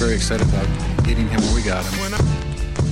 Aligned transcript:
very 0.00 0.14
excited 0.14 0.48
about 0.48 0.64
getting 1.04 1.28
him 1.28 1.38
where 1.42 1.54
we 1.54 1.62
got 1.62 1.84
him. 1.84 2.16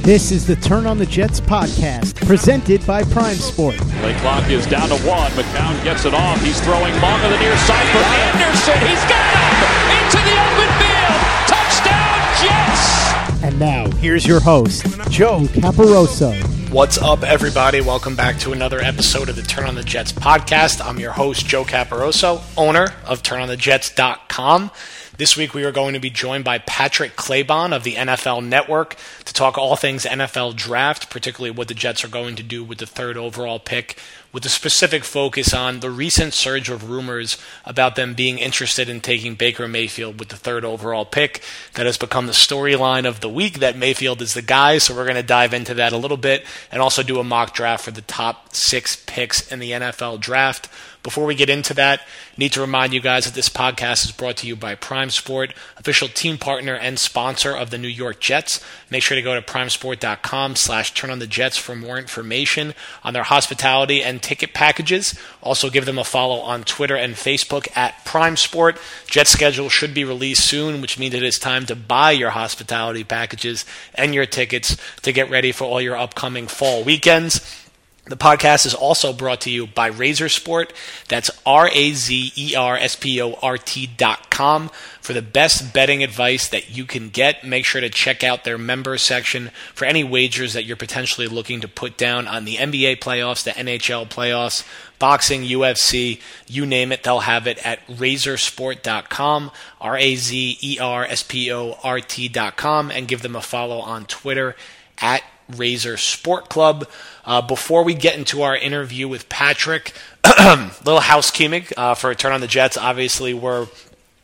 This 0.02 0.30
is 0.30 0.46
the 0.46 0.56
Turn 0.56 0.86
on 0.86 0.98
the 0.98 1.06
Jets 1.06 1.40
podcast, 1.40 2.14
presented 2.26 2.86
by 2.86 3.02
Prime 3.02 3.36
Sport. 3.36 3.76
Play 3.76 4.14
clock 4.20 4.46
is 4.50 4.66
down 4.66 4.90
to 4.90 4.96
one. 5.08 5.30
McCown 5.32 5.82
gets 5.82 6.04
it 6.04 6.12
off. 6.12 6.38
He's 6.42 6.60
throwing 6.60 6.92
long 7.00 7.18
on 7.22 7.30
the 7.30 7.38
near 7.38 7.56
side 7.64 7.88
for 7.92 8.04
Anderson. 8.04 8.76
He's 8.86 9.00
got 9.08 9.24
him 9.24 9.88
into 9.96 10.18
the 10.20 10.36
open 10.36 10.70
field. 10.76 11.20
Touchdown, 11.48 12.20
Jets! 12.44 13.42
And 13.42 13.58
now, 13.58 13.90
here's 13.96 14.26
your 14.26 14.40
host, 14.40 14.84
Joe 15.08 15.40
Caparoso. 15.40 16.36
What's 16.70 16.98
up, 16.98 17.22
everybody? 17.22 17.80
Welcome 17.80 18.16
back 18.16 18.38
to 18.40 18.52
another 18.52 18.80
episode 18.80 19.30
of 19.30 19.36
the 19.36 19.42
Turn 19.42 19.64
on 19.64 19.74
the 19.74 19.82
Jets 19.82 20.12
podcast. 20.12 20.84
I'm 20.84 21.00
your 21.00 21.12
host, 21.12 21.46
Joe 21.46 21.64
Caparoso, 21.64 22.42
owner 22.58 22.88
of 23.06 23.22
TurnOnTheJets.com. 23.22 24.70
This 25.18 25.36
week 25.36 25.52
we 25.52 25.64
are 25.64 25.72
going 25.72 25.94
to 25.94 25.98
be 25.98 26.10
joined 26.10 26.44
by 26.44 26.58
Patrick 26.58 27.16
Claybon 27.16 27.74
of 27.74 27.82
the 27.82 27.94
NFL 27.94 28.46
Network 28.46 28.94
to 29.24 29.34
talk 29.34 29.58
all 29.58 29.74
things 29.74 30.04
NFL 30.04 30.54
draft, 30.54 31.10
particularly 31.10 31.50
what 31.50 31.66
the 31.66 31.74
Jets 31.74 32.04
are 32.04 32.08
going 32.08 32.36
to 32.36 32.42
do 32.44 32.62
with 32.62 32.78
the 32.78 32.86
third 32.86 33.16
overall 33.16 33.58
pick, 33.58 33.98
with 34.32 34.46
a 34.46 34.48
specific 34.48 35.02
focus 35.02 35.52
on 35.52 35.80
the 35.80 35.90
recent 35.90 36.34
surge 36.34 36.70
of 36.70 36.88
rumors 36.88 37.36
about 37.64 37.96
them 37.96 38.14
being 38.14 38.38
interested 38.38 38.88
in 38.88 39.00
taking 39.00 39.34
Baker 39.34 39.66
Mayfield 39.66 40.20
with 40.20 40.28
the 40.28 40.36
third 40.36 40.64
overall 40.64 41.04
pick. 41.04 41.42
That 41.74 41.86
has 41.86 41.98
become 41.98 42.26
the 42.26 42.32
storyline 42.32 43.04
of 43.04 43.18
the 43.18 43.28
week 43.28 43.58
that 43.58 43.76
Mayfield 43.76 44.22
is 44.22 44.34
the 44.34 44.42
guy, 44.42 44.78
so 44.78 44.94
we're 44.94 45.02
going 45.02 45.16
to 45.16 45.24
dive 45.24 45.52
into 45.52 45.74
that 45.74 45.92
a 45.92 45.98
little 45.98 46.16
bit 46.16 46.46
and 46.70 46.80
also 46.80 47.02
do 47.02 47.18
a 47.18 47.24
mock 47.24 47.54
draft 47.54 47.84
for 47.84 47.90
the 47.90 48.02
top 48.02 48.54
six 48.54 48.94
picks 48.94 49.50
in 49.50 49.58
the 49.58 49.72
NFL 49.72 50.20
draft. 50.20 50.68
Before 51.02 51.24
we 51.24 51.34
get 51.34 51.48
into 51.48 51.74
that, 51.74 52.00
need 52.36 52.52
to 52.52 52.60
remind 52.60 52.92
you 52.92 53.00
guys 53.00 53.24
that 53.24 53.34
this 53.34 53.48
podcast 53.48 54.04
is 54.04 54.12
brought 54.12 54.36
to 54.38 54.46
you 54.46 54.56
by 54.56 54.74
Prime 54.74 55.10
Sport, 55.10 55.54
official 55.76 56.08
team 56.08 56.38
partner 56.38 56.74
and 56.74 56.98
sponsor 56.98 57.56
of 57.56 57.70
the 57.70 57.78
New 57.78 57.88
York 57.88 58.20
Jets. 58.20 58.62
Make 58.90 59.02
sure 59.02 59.14
to 59.14 59.22
go 59.22 59.34
to 59.34 59.40
primesport.com 59.40 60.56
slash 60.56 60.94
turn 60.94 61.10
on 61.10 61.20
the 61.20 61.26
Jets 61.26 61.56
for 61.56 61.76
more 61.76 61.98
information 61.98 62.74
on 63.04 63.14
their 63.14 63.22
hospitality 63.22 64.02
and 64.02 64.20
ticket 64.20 64.52
packages. 64.52 65.18
Also 65.40 65.70
give 65.70 65.86
them 65.86 65.98
a 65.98 66.04
follow 66.04 66.40
on 66.40 66.64
Twitter 66.64 66.96
and 66.96 67.14
Facebook 67.14 67.68
at 67.76 68.04
Prime 68.04 68.36
Sport. 68.36 68.78
Jet 69.06 69.28
schedule 69.28 69.68
should 69.68 69.94
be 69.94 70.04
released 70.04 70.44
soon, 70.44 70.80
which 70.80 70.98
means 70.98 71.14
it 71.14 71.22
is 71.22 71.38
time 71.38 71.64
to 71.66 71.76
buy 71.76 72.10
your 72.10 72.30
hospitality 72.30 73.04
packages 73.04 73.64
and 73.94 74.14
your 74.14 74.26
tickets 74.26 74.76
to 75.02 75.12
get 75.12 75.30
ready 75.30 75.52
for 75.52 75.64
all 75.64 75.80
your 75.80 75.96
upcoming 75.96 76.48
fall 76.48 76.82
weekends. 76.82 77.67
The 78.08 78.16
podcast 78.16 78.64
is 78.64 78.74
also 78.74 79.12
brought 79.12 79.42
to 79.42 79.50
you 79.50 79.66
by 79.66 79.90
Razer 79.90 80.30
Sport. 80.30 80.72
That's 81.08 81.30
R 81.44 81.68
A 81.70 81.92
Z 81.92 82.32
E 82.36 82.54
R 82.56 82.76
S 82.76 82.96
P 82.96 83.20
O 83.20 83.34
R 83.42 83.58
T 83.58 83.86
dot 83.86 84.30
com. 84.30 84.70
For 85.02 85.12
the 85.12 85.22
best 85.22 85.74
betting 85.74 86.02
advice 86.02 86.48
that 86.48 86.70
you 86.70 86.86
can 86.86 87.10
get, 87.10 87.44
make 87.44 87.66
sure 87.66 87.80
to 87.80 87.90
check 87.90 88.24
out 88.24 88.44
their 88.44 88.56
member 88.56 88.96
section 88.96 89.50
for 89.74 89.84
any 89.84 90.04
wagers 90.04 90.54
that 90.54 90.64
you're 90.64 90.76
potentially 90.76 91.26
looking 91.26 91.60
to 91.60 91.68
put 91.68 91.98
down 91.98 92.26
on 92.26 92.44
the 92.46 92.56
NBA 92.56 92.98
playoffs, 92.98 93.44
the 93.44 93.50
NHL 93.50 94.08
playoffs, 94.08 94.66
boxing, 94.98 95.42
UFC, 95.42 96.20
you 96.46 96.64
name 96.64 96.92
it, 96.92 97.02
they'll 97.02 97.20
have 97.20 97.46
it 97.46 97.64
at 97.64 97.86
razersport.com, 97.88 99.50
R 99.80 99.96
A 99.98 100.16
Z 100.16 100.58
E 100.62 100.78
R 100.78 101.04
S 101.04 101.22
P 101.22 101.52
O 101.52 101.78
R 101.84 102.00
T 102.00 102.28
dot 102.28 102.56
com, 102.56 102.90
and 102.90 103.06
give 103.06 103.20
them 103.20 103.36
a 103.36 103.42
follow 103.42 103.80
on 103.80 104.06
Twitter 104.06 104.56
at 104.98 105.22
Razer 105.50 105.98
Sport 105.98 106.48
Club. 106.48 106.88
Uh, 107.24 107.42
before 107.42 107.84
we 107.84 107.94
get 107.94 108.16
into 108.16 108.42
our 108.42 108.56
interview 108.56 109.08
with 109.08 109.28
Patrick, 109.28 109.92
little 110.24 111.00
housekeeping 111.00 111.66
uh, 111.76 111.94
for 111.94 112.14
Turn 112.14 112.32
on 112.32 112.40
the 112.40 112.46
Jets. 112.46 112.76
Obviously, 112.76 113.34
we're 113.34 113.68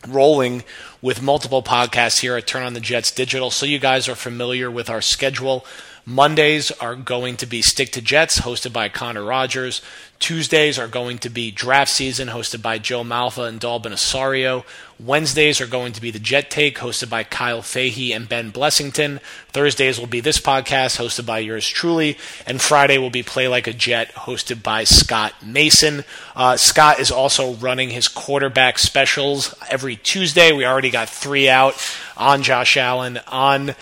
rolling 0.08 0.64
with 1.02 1.22
multiple 1.22 1.62
podcasts 1.62 2.20
here 2.20 2.36
at 2.36 2.46
Turn 2.46 2.62
on 2.62 2.74
the 2.74 2.80
Jets 2.80 3.10
Digital, 3.10 3.50
so 3.50 3.66
you 3.66 3.78
guys 3.78 4.08
are 4.08 4.14
familiar 4.14 4.70
with 4.70 4.88
our 4.88 5.02
schedule. 5.02 5.64
Mondays 6.06 6.70
are 6.70 6.94
going 6.94 7.36
to 7.38 7.46
be 7.46 7.62
Stick 7.62 7.90
to 7.92 8.02
Jets, 8.02 8.40
hosted 8.40 8.74
by 8.74 8.90
Connor 8.90 9.24
Rogers. 9.24 9.80
Tuesdays 10.18 10.78
are 10.78 10.88
going 10.88 11.16
to 11.18 11.30
be 11.30 11.50
Draft 11.50 11.90
Season, 11.90 12.28
hosted 12.28 12.60
by 12.60 12.78
Joe 12.78 13.02
Malfa 13.02 13.48
and 13.48 13.58
Dalvin 13.58 13.92
Osario. 13.92 14.64
Wednesdays 15.00 15.62
are 15.62 15.66
going 15.66 15.92
to 15.94 16.02
be 16.02 16.10
the 16.10 16.18
Jet 16.18 16.50
Take, 16.50 16.78
hosted 16.78 17.08
by 17.08 17.24
Kyle 17.24 17.62
Fahey 17.62 18.12
and 18.12 18.28
Ben 18.28 18.52
Blessington. 18.52 19.18
Thursdays 19.48 19.98
will 19.98 20.06
be 20.06 20.20
this 20.20 20.38
podcast, 20.38 20.98
hosted 20.98 21.24
by 21.24 21.38
yours 21.38 21.66
truly. 21.66 22.18
And 22.46 22.60
Friday 22.60 22.98
will 22.98 23.10
be 23.10 23.22
Play 23.22 23.48
Like 23.48 23.66
a 23.66 23.72
Jet, 23.72 24.12
hosted 24.12 24.62
by 24.62 24.84
Scott 24.84 25.34
Mason. 25.44 26.04
Uh, 26.36 26.58
Scott 26.58 27.00
is 27.00 27.10
also 27.10 27.54
running 27.54 27.88
his 27.90 28.08
quarterback 28.08 28.78
specials 28.78 29.54
every 29.70 29.96
Tuesday. 29.96 30.52
We 30.52 30.66
already 30.66 30.90
got 30.90 31.08
three 31.08 31.48
out 31.48 31.74
on 32.16 32.42
Josh 32.42 32.76
Allen, 32.76 33.20
on 33.26 33.74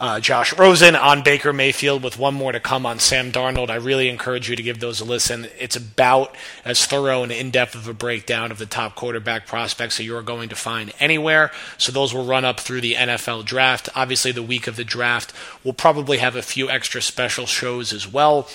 uh, 0.00 0.18
Josh 0.18 0.56
Rosen 0.56 0.96
on 0.96 1.22
Baker 1.22 1.52
Mayfield 1.52 2.02
with 2.02 2.18
one 2.18 2.32
more 2.32 2.52
to 2.52 2.58
come 2.58 2.86
on 2.86 2.98
Sam 2.98 3.30
Darnold. 3.30 3.68
I 3.68 3.74
really 3.74 4.08
encourage 4.08 4.48
you 4.48 4.56
to 4.56 4.62
give 4.62 4.80
those 4.80 5.00
a 5.00 5.04
listen. 5.04 5.46
It's 5.58 5.76
about 5.76 6.34
as 6.64 6.86
thorough 6.86 7.22
and 7.22 7.30
in 7.30 7.50
depth 7.50 7.74
of 7.74 7.86
a 7.86 7.92
breakdown 7.92 8.50
of 8.50 8.56
the 8.56 8.64
top 8.64 8.94
quarterback 8.94 9.46
prospects 9.46 9.98
that 9.98 10.04
you're 10.04 10.22
going 10.22 10.48
to 10.48 10.56
find 10.56 10.92
anywhere. 11.00 11.50
So 11.76 11.92
those 11.92 12.14
will 12.14 12.24
run 12.24 12.46
up 12.46 12.60
through 12.60 12.80
the 12.80 12.94
NFL 12.94 13.44
draft. 13.44 13.90
Obviously, 13.94 14.32
the 14.32 14.42
week 14.42 14.66
of 14.66 14.76
the 14.76 14.84
draft, 14.84 15.34
we'll 15.62 15.74
probably 15.74 16.16
have 16.18 16.34
a 16.34 16.42
few 16.42 16.70
extra 16.70 17.02
special 17.02 17.44
shows 17.44 17.92
as 17.92 18.10
well. 18.10 18.48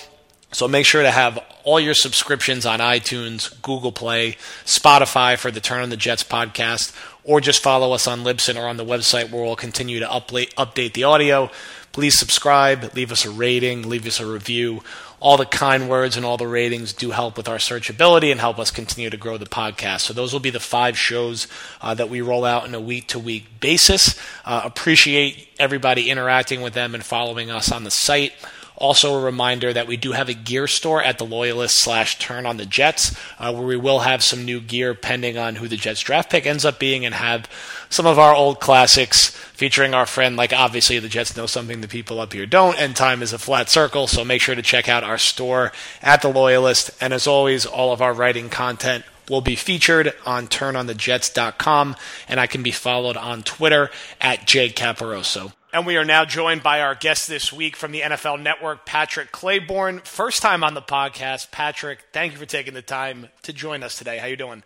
So 0.52 0.68
make 0.68 0.86
sure 0.86 1.02
to 1.02 1.10
have 1.10 1.38
all 1.64 1.80
your 1.80 1.94
subscriptions 1.94 2.64
on 2.64 2.78
iTunes, 2.78 3.60
Google 3.62 3.92
Play, 3.92 4.36
Spotify 4.64 5.36
for 5.36 5.50
the 5.50 5.60
Turn 5.60 5.82
on 5.82 5.90
the 5.90 5.96
Jets 5.96 6.22
podcast, 6.22 6.94
or 7.26 7.40
just 7.40 7.62
follow 7.62 7.92
us 7.92 8.06
on 8.06 8.20
Libsyn 8.20 8.56
or 8.56 8.68
on 8.68 8.76
the 8.76 8.84
website 8.84 9.30
where 9.30 9.42
we'll 9.42 9.56
continue 9.56 9.98
to 9.98 10.06
update, 10.06 10.92
the 10.92 11.04
audio. 11.04 11.50
Please 11.92 12.18
subscribe, 12.18 12.94
leave 12.94 13.10
us 13.10 13.24
a 13.24 13.30
rating, 13.30 13.88
leave 13.88 14.06
us 14.06 14.20
a 14.20 14.26
review. 14.26 14.82
All 15.18 15.36
the 15.36 15.46
kind 15.46 15.88
words 15.88 16.16
and 16.16 16.24
all 16.24 16.36
the 16.36 16.46
ratings 16.46 16.92
do 16.92 17.10
help 17.10 17.36
with 17.36 17.48
our 17.48 17.56
searchability 17.56 18.30
and 18.30 18.38
help 18.38 18.58
us 18.58 18.70
continue 18.70 19.10
to 19.10 19.16
grow 19.16 19.38
the 19.38 19.46
podcast. 19.46 20.02
So 20.02 20.12
those 20.12 20.32
will 20.32 20.40
be 20.40 20.50
the 20.50 20.60
five 20.60 20.96
shows 20.96 21.48
uh, 21.80 21.94
that 21.94 22.08
we 22.08 22.20
roll 22.20 22.44
out 22.44 22.64
on 22.64 22.74
a 22.74 22.80
week 22.80 23.08
to 23.08 23.18
week 23.18 23.60
basis. 23.60 24.14
Uh, 24.44 24.60
appreciate 24.62 25.48
everybody 25.58 26.10
interacting 26.10 26.60
with 26.60 26.74
them 26.74 26.94
and 26.94 27.02
following 27.02 27.50
us 27.50 27.72
on 27.72 27.82
the 27.84 27.90
site. 27.90 28.34
Also, 28.76 29.14
a 29.14 29.22
reminder 29.22 29.72
that 29.72 29.86
we 29.86 29.96
do 29.96 30.12
have 30.12 30.28
a 30.28 30.34
gear 30.34 30.66
store 30.66 31.02
at 31.02 31.18
the 31.18 31.24
Loyalist 31.24 31.76
slash 31.76 32.18
Turn 32.18 32.44
on 32.44 32.58
the 32.58 32.66
Jets, 32.66 33.16
uh, 33.38 33.52
where 33.52 33.66
we 33.66 33.76
will 33.76 34.00
have 34.00 34.22
some 34.22 34.44
new 34.44 34.60
gear 34.60 34.94
pending 34.94 35.38
on 35.38 35.56
who 35.56 35.66
the 35.66 35.76
Jets 35.76 36.00
draft 36.00 36.30
pick 36.30 36.46
ends 36.46 36.64
up 36.64 36.78
being, 36.78 37.06
and 37.06 37.14
have 37.14 37.48
some 37.88 38.06
of 38.06 38.18
our 38.18 38.34
old 38.34 38.60
classics 38.60 39.30
featuring 39.30 39.94
our 39.94 40.06
friend. 40.06 40.36
Like 40.36 40.52
obviously, 40.52 40.98
the 40.98 41.08
Jets 41.08 41.36
know 41.36 41.46
something 41.46 41.80
the 41.80 41.88
people 41.88 42.20
up 42.20 42.32
here 42.32 42.46
don't, 42.46 42.78
and 42.78 42.94
time 42.94 43.22
is 43.22 43.32
a 43.32 43.38
flat 43.38 43.70
circle. 43.70 44.06
So 44.06 44.24
make 44.24 44.42
sure 44.42 44.54
to 44.54 44.62
check 44.62 44.88
out 44.88 45.04
our 45.04 45.18
store 45.18 45.72
at 46.02 46.22
the 46.22 46.28
Loyalist. 46.28 46.90
And 47.00 47.14
as 47.14 47.26
always, 47.26 47.64
all 47.64 47.92
of 47.92 48.02
our 48.02 48.12
writing 48.12 48.50
content 48.50 49.04
will 49.28 49.40
be 49.40 49.56
featured 49.56 50.12
on 50.24 50.46
turnonthejets.com, 50.46 51.96
and 52.28 52.40
I 52.40 52.46
can 52.46 52.62
be 52.62 52.70
followed 52.70 53.16
on 53.16 53.42
Twitter 53.42 53.90
at 54.20 54.40
jcaparoso. 54.40 55.52
And 55.76 55.84
we 55.84 55.98
are 55.98 56.06
now 56.06 56.24
joined 56.24 56.62
by 56.62 56.80
our 56.80 56.94
guest 56.94 57.28
this 57.28 57.52
week 57.52 57.76
from 57.76 57.92
the 57.92 58.00
NFL 58.00 58.40
Network, 58.40 58.86
Patrick 58.86 59.30
Claybon. 59.30 60.06
First 60.06 60.40
time 60.40 60.64
on 60.64 60.72
the 60.72 60.80
podcast. 60.80 61.50
Patrick, 61.50 61.98
thank 62.14 62.32
you 62.32 62.38
for 62.38 62.46
taking 62.46 62.72
the 62.72 62.80
time 62.80 63.28
to 63.42 63.52
join 63.52 63.82
us 63.82 63.98
today. 63.98 64.16
How 64.16 64.26
you 64.26 64.38
doing? 64.38 64.62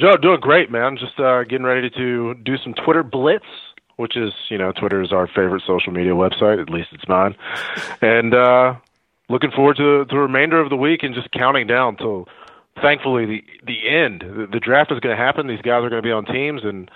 Joe, 0.00 0.16
doing 0.16 0.40
great, 0.40 0.70
man. 0.70 0.96
Just 0.96 1.20
uh, 1.20 1.44
getting 1.44 1.66
ready 1.66 1.90
to 1.90 2.32
do 2.42 2.56
some 2.56 2.72
Twitter 2.72 3.02
blitz, 3.02 3.44
which 3.96 4.16
is, 4.16 4.32
you 4.48 4.56
know, 4.56 4.72
Twitter 4.72 5.02
is 5.02 5.12
our 5.12 5.26
favorite 5.26 5.62
social 5.66 5.92
media 5.92 6.12
website. 6.12 6.58
At 6.58 6.70
least 6.70 6.88
it's 6.92 7.06
mine. 7.06 7.36
and 8.00 8.32
uh, 8.32 8.76
looking 9.28 9.50
forward 9.50 9.76
to 9.76 10.06
the 10.08 10.16
remainder 10.16 10.58
of 10.58 10.70
the 10.70 10.76
week 10.76 11.02
and 11.02 11.14
just 11.14 11.30
counting 11.32 11.66
down 11.66 11.98
till, 11.98 12.28
thankfully, 12.80 13.26
the 13.26 13.44
the 13.66 13.86
end. 13.86 14.22
The, 14.22 14.46
the 14.50 14.60
draft 14.60 14.90
is 14.90 15.00
going 15.00 15.14
to 15.14 15.22
happen. 15.22 15.48
These 15.48 15.60
guys 15.60 15.84
are 15.84 15.90
going 15.90 16.02
to 16.02 16.08
be 16.08 16.12
on 16.12 16.24
teams, 16.24 16.62
and 16.64 16.90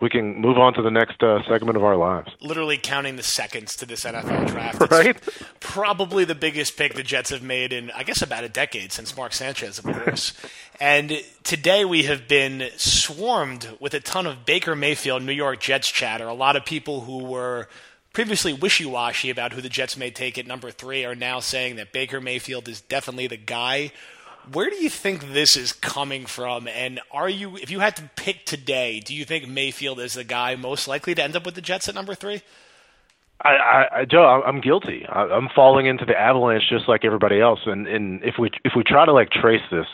we 0.00 0.10
can 0.10 0.40
move 0.40 0.58
on 0.58 0.74
to 0.74 0.82
the 0.82 0.90
next 0.90 1.22
uh, 1.22 1.42
segment 1.48 1.76
of 1.76 1.84
our 1.84 1.96
lives. 1.96 2.30
Literally 2.40 2.76
counting 2.76 3.16
the 3.16 3.22
seconds 3.22 3.76
to 3.76 3.86
this 3.86 4.04
NFL 4.04 4.48
draft. 4.48 4.82
It's 4.82 4.90
right? 4.90 5.16
probably 5.60 6.24
the 6.24 6.34
biggest 6.34 6.76
pick 6.76 6.94
the 6.94 7.02
Jets 7.02 7.30
have 7.30 7.42
made 7.42 7.72
in, 7.72 7.90
I 7.92 8.02
guess, 8.02 8.20
about 8.20 8.44
a 8.44 8.48
decade 8.48 8.92
since 8.92 9.16
Mark 9.16 9.32
Sanchez, 9.32 9.78
of 9.78 9.84
course. 9.84 10.32
and 10.80 11.22
today 11.44 11.84
we 11.84 12.02
have 12.04 12.26
been 12.26 12.70
swarmed 12.76 13.68
with 13.80 13.94
a 13.94 14.00
ton 14.00 14.26
of 14.26 14.44
Baker 14.44 14.74
Mayfield 14.74 15.22
New 15.22 15.32
York 15.32 15.60
Jets 15.60 15.90
chatter. 15.90 16.26
A 16.26 16.34
lot 16.34 16.56
of 16.56 16.64
people 16.64 17.02
who 17.02 17.18
were 17.18 17.68
previously 18.12 18.52
wishy 18.52 18.86
washy 18.86 19.30
about 19.30 19.52
who 19.52 19.60
the 19.60 19.68
Jets 19.68 19.96
may 19.96 20.10
take 20.10 20.38
at 20.38 20.46
number 20.46 20.70
three 20.70 21.04
are 21.04 21.14
now 21.14 21.40
saying 21.40 21.76
that 21.76 21.92
Baker 21.92 22.20
Mayfield 22.20 22.68
is 22.68 22.80
definitely 22.80 23.26
the 23.26 23.36
guy 23.36 23.92
where 24.52 24.70
do 24.70 24.76
you 24.76 24.90
think 24.90 25.32
this 25.32 25.56
is 25.56 25.72
coming 25.72 26.26
from? 26.26 26.68
And 26.68 27.00
are 27.10 27.28
you, 27.28 27.56
if 27.56 27.70
you 27.70 27.80
had 27.80 27.96
to 27.96 28.10
pick 28.16 28.44
today, 28.44 29.00
do 29.00 29.14
you 29.14 29.24
think 29.24 29.48
Mayfield 29.48 30.00
is 30.00 30.14
the 30.14 30.24
guy 30.24 30.56
most 30.56 30.86
likely 30.88 31.14
to 31.14 31.22
end 31.22 31.36
up 31.36 31.46
with 31.46 31.54
the 31.54 31.60
Jets 31.60 31.88
at 31.88 31.94
number 31.94 32.14
three? 32.14 32.42
I, 33.40 33.50
I, 33.50 34.00
I 34.00 34.04
Joe, 34.04 34.24
I'm 34.24 34.60
guilty. 34.60 35.04
I, 35.08 35.22
I'm 35.22 35.48
falling 35.54 35.86
into 35.86 36.04
the 36.04 36.18
avalanche 36.18 36.64
just 36.68 36.88
like 36.88 37.04
everybody 37.04 37.40
else. 37.40 37.60
And, 37.66 37.86
and 37.86 38.22
if 38.22 38.34
we 38.38 38.50
if 38.64 38.72
we 38.76 38.82
try 38.84 39.04
to 39.04 39.12
like 39.12 39.30
trace 39.30 39.62
this 39.70 39.86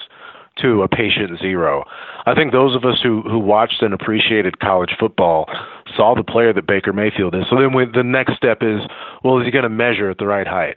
to 0.63 0.83
a 0.83 0.89
patient 0.89 1.39
zero, 1.41 1.85
I 2.27 2.35
think 2.35 2.53
those 2.53 2.77
of 2.77 2.85
us 2.85 3.01
who 3.03 3.23
who 3.23 3.39
watched 3.39 3.83
and 3.83 3.95
appreciated 3.95 4.61
college 4.61 4.91
football 4.99 5.47
saw 5.97 6.15
the 6.15 6.25
player 6.25 6.53
that 6.53 6.67
Baker 6.67 6.93
Mayfield 6.93 7.35
is. 7.35 7.45
So 7.51 7.57
then 7.57 7.75
we, 7.75 7.87
the 7.87 8.05
next 8.05 8.37
step 8.37 8.59
is, 8.63 8.81
well, 9.25 9.39
is 9.39 9.47
he 9.47 9.51
going 9.51 9.65
to 9.65 9.69
measure 9.69 10.11
at 10.11 10.19
the 10.19 10.27
right 10.27 10.47
height? 10.47 10.77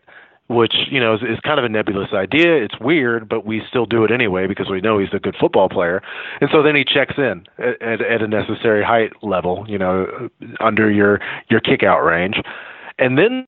Which 0.53 0.75
you 0.91 0.99
know 0.99 1.15
is, 1.15 1.21
is 1.21 1.39
kind 1.39 1.57
of 1.57 1.65
a 1.65 1.69
nebulous 1.69 2.13
idea. 2.13 2.63
It's 2.63 2.79
weird, 2.79 3.27
but 3.27 3.45
we 3.45 3.61
still 3.67 3.85
do 3.85 4.03
it 4.03 4.11
anyway 4.11 4.45
because 4.47 4.69
we 4.69 4.81
know 4.81 4.99
he's 4.99 5.13
a 5.13 5.19
good 5.19 5.35
football 5.39 5.69
player. 5.69 6.01
And 6.41 6.49
so 6.51 6.61
then 6.61 6.75
he 6.75 6.83
checks 6.83 7.15
in 7.17 7.45
at, 7.57 7.81
at, 7.81 8.01
at 8.01 8.21
a 8.21 8.27
necessary 8.27 8.83
height 8.83 9.11
level, 9.23 9.65
you 9.67 9.77
know, 9.77 10.29
under 10.59 10.91
your 10.91 11.19
your 11.49 11.59
kick 11.59 11.83
out 11.83 12.01
range. 12.01 12.35
And 12.99 13.17
then 13.17 13.47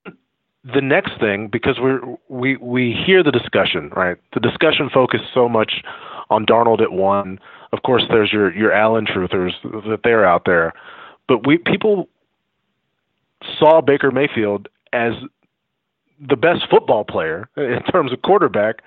the 0.64 0.82
next 0.82 1.20
thing, 1.20 1.48
because 1.52 1.78
we're 1.80 2.02
we 2.28 2.58
we 2.58 2.96
hear 3.06 3.24
the 3.24 3.32
discussion, 3.32 3.92
right? 3.96 4.18
The 4.34 4.40
discussion 4.40 4.90
focused 4.92 5.26
so 5.34 5.48
much 5.48 5.84
on 6.30 6.46
Darnold 6.46 6.82
at 6.82 6.92
one. 6.92 7.40
Of 7.72 7.84
course, 7.84 8.04
there's 8.10 8.34
your 8.34 8.52
your 8.56 8.72
Allen 8.72 9.06
truthers 9.06 9.52
that 9.64 10.00
they're 10.04 10.26
out 10.26 10.44
there, 10.46 10.74
but 11.28 11.46
we 11.46 11.58
people 11.60 12.10
saw 13.60 13.82
Baker 13.82 14.12
Mayfield 14.12 14.68
as 14.92 15.14
the 16.20 16.36
best 16.36 16.62
football 16.70 17.04
player 17.04 17.50
in 17.58 17.82
terms 17.92 18.12
of 18.14 18.22
quarterback 18.22 18.78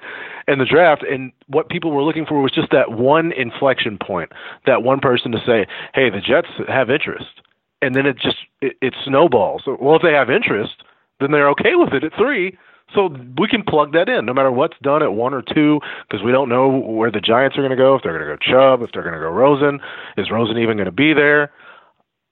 in 0.46 0.58
the 0.58 0.64
draft 0.64 1.02
and 1.02 1.32
what 1.46 1.68
people 1.68 1.90
were 1.90 2.02
looking 2.02 2.26
for 2.26 2.40
was 2.40 2.52
just 2.52 2.70
that 2.72 2.92
one 2.92 3.32
inflection 3.32 3.98
point 3.98 4.32
that 4.66 4.82
one 4.82 5.00
person 5.00 5.32
to 5.32 5.38
say 5.38 5.66
hey 5.94 6.10
the 6.10 6.20
jets 6.20 6.48
have 6.68 6.90
interest. 6.90 7.42
And 7.80 7.94
then 7.94 8.06
it 8.06 8.16
just 8.18 8.38
it, 8.60 8.76
it 8.80 8.94
snowballs. 9.04 9.62
Well 9.66 9.96
if 9.96 10.02
they 10.02 10.12
have 10.12 10.30
interest 10.30 10.82
then 11.20 11.30
they're 11.32 11.50
okay 11.50 11.74
with 11.74 11.92
it 11.92 12.04
at 12.04 12.12
three. 12.16 12.56
So 12.94 13.14
we 13.38 13.48
can 13.48 13.62
plug 13.62 13.92
that 13.92 14.08
in 14.08 14.24
no 14.24 14.32
matter 14.32 14.50
what's 14.50 14.76
done 14.82 15.02
at 15.02 15.12
one 15.12 15.34
or 15.34 15.42
two 15.42 15.80
because 16.08 16.24
we 16.24 16.32
don't 16.32 16.48
know 16.48 16.68
where 16.68 17.10
the 17.10 17.20
giants 17.20 17.58
are 17.58 17.60
going 17.60 17.70
to 17.70 17.76
go 17.76 17.94
if 17.94 18.02
they're 18.02 18.16
going 18.16 18.26
to 18.26 18.36
go 18.36 18.52
chubb 18.52 18.82
if 18.82 18.90
they're 18.92 19.02
going 19.02 19.14
to 19.14 19.20
go 19.20 19.28
rosen. 19.28 19.80
Is 20.16 20.30
rosen 20.30 20.56
even 20.56 20.78
going 20.78 20.86
to 20.86 20.92
be 20.92 21.12
there? 21.12 21.52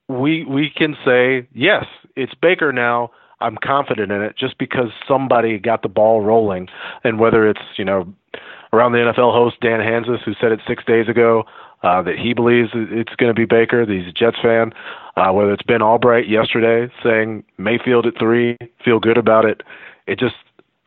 We 0.09 0.45
we 0.45 0.71
can 0.75 0.97
say 1.05 1.49
yes 1.53 1.85
it's 2.15 2.33
baker 2.41 2.73
now 2.73 3.11
I'm 3.41 3.56
confident 3.62 4.11
in 4.12 4.23
it 4.23 4.37
just 4.37 4.59
because 4.59 4.91
somebody 5.06 5.59
got 5.59 5.83
the 5.83 5.88
ball 5.88 6.23
rolling. 6.23 6.69
And 7.05 7.19
whether 7.19 7.49
it's, 7.49 7.61
you 7.77 7.85
know, 7.85 8.12
around 8.73 8.93
the 8.93 8.99
NFL 8.99 9.33
host 9.33 9.56
Dan 9.61 9.81
Hanzus, 9.81 10.23
who 10.25 10.33
said 10.41 10.53
it 10.53 10.61
six 10.67 10.85
days 10.85 11.09
ago 11.09 11.44
uh, 11.83 12.03
that 12.03 12.19
he 12.19 12.33
believes 12.35 12.71
it's 12.75 13.15
going 13.17 13.35
to 13.35 13.38
be 13.38 13.44
Baker, 13.44 13.85
that 13.85 13.93
he's 13.93 14.09
a 14.09 14.12
Jets 14.12 14.38
fan, 14.43 14.73
uh, 15.17 15.31
whether 15.33 15.53
it's 15.53 15.62
Ben 15.62 15.83
Albright 15.83 16.29
yesterday 16.29 16.93
saying 17.03 17.44
Mayfield 17.59 18.06
at 18.06 18.19
three, 18.19 18.56
feel 18.85 18.99
good 18.99 19.19
about 19.19 19.44
it. 19.44 19.62
It 20.06 20.19
just, 20.19 20.35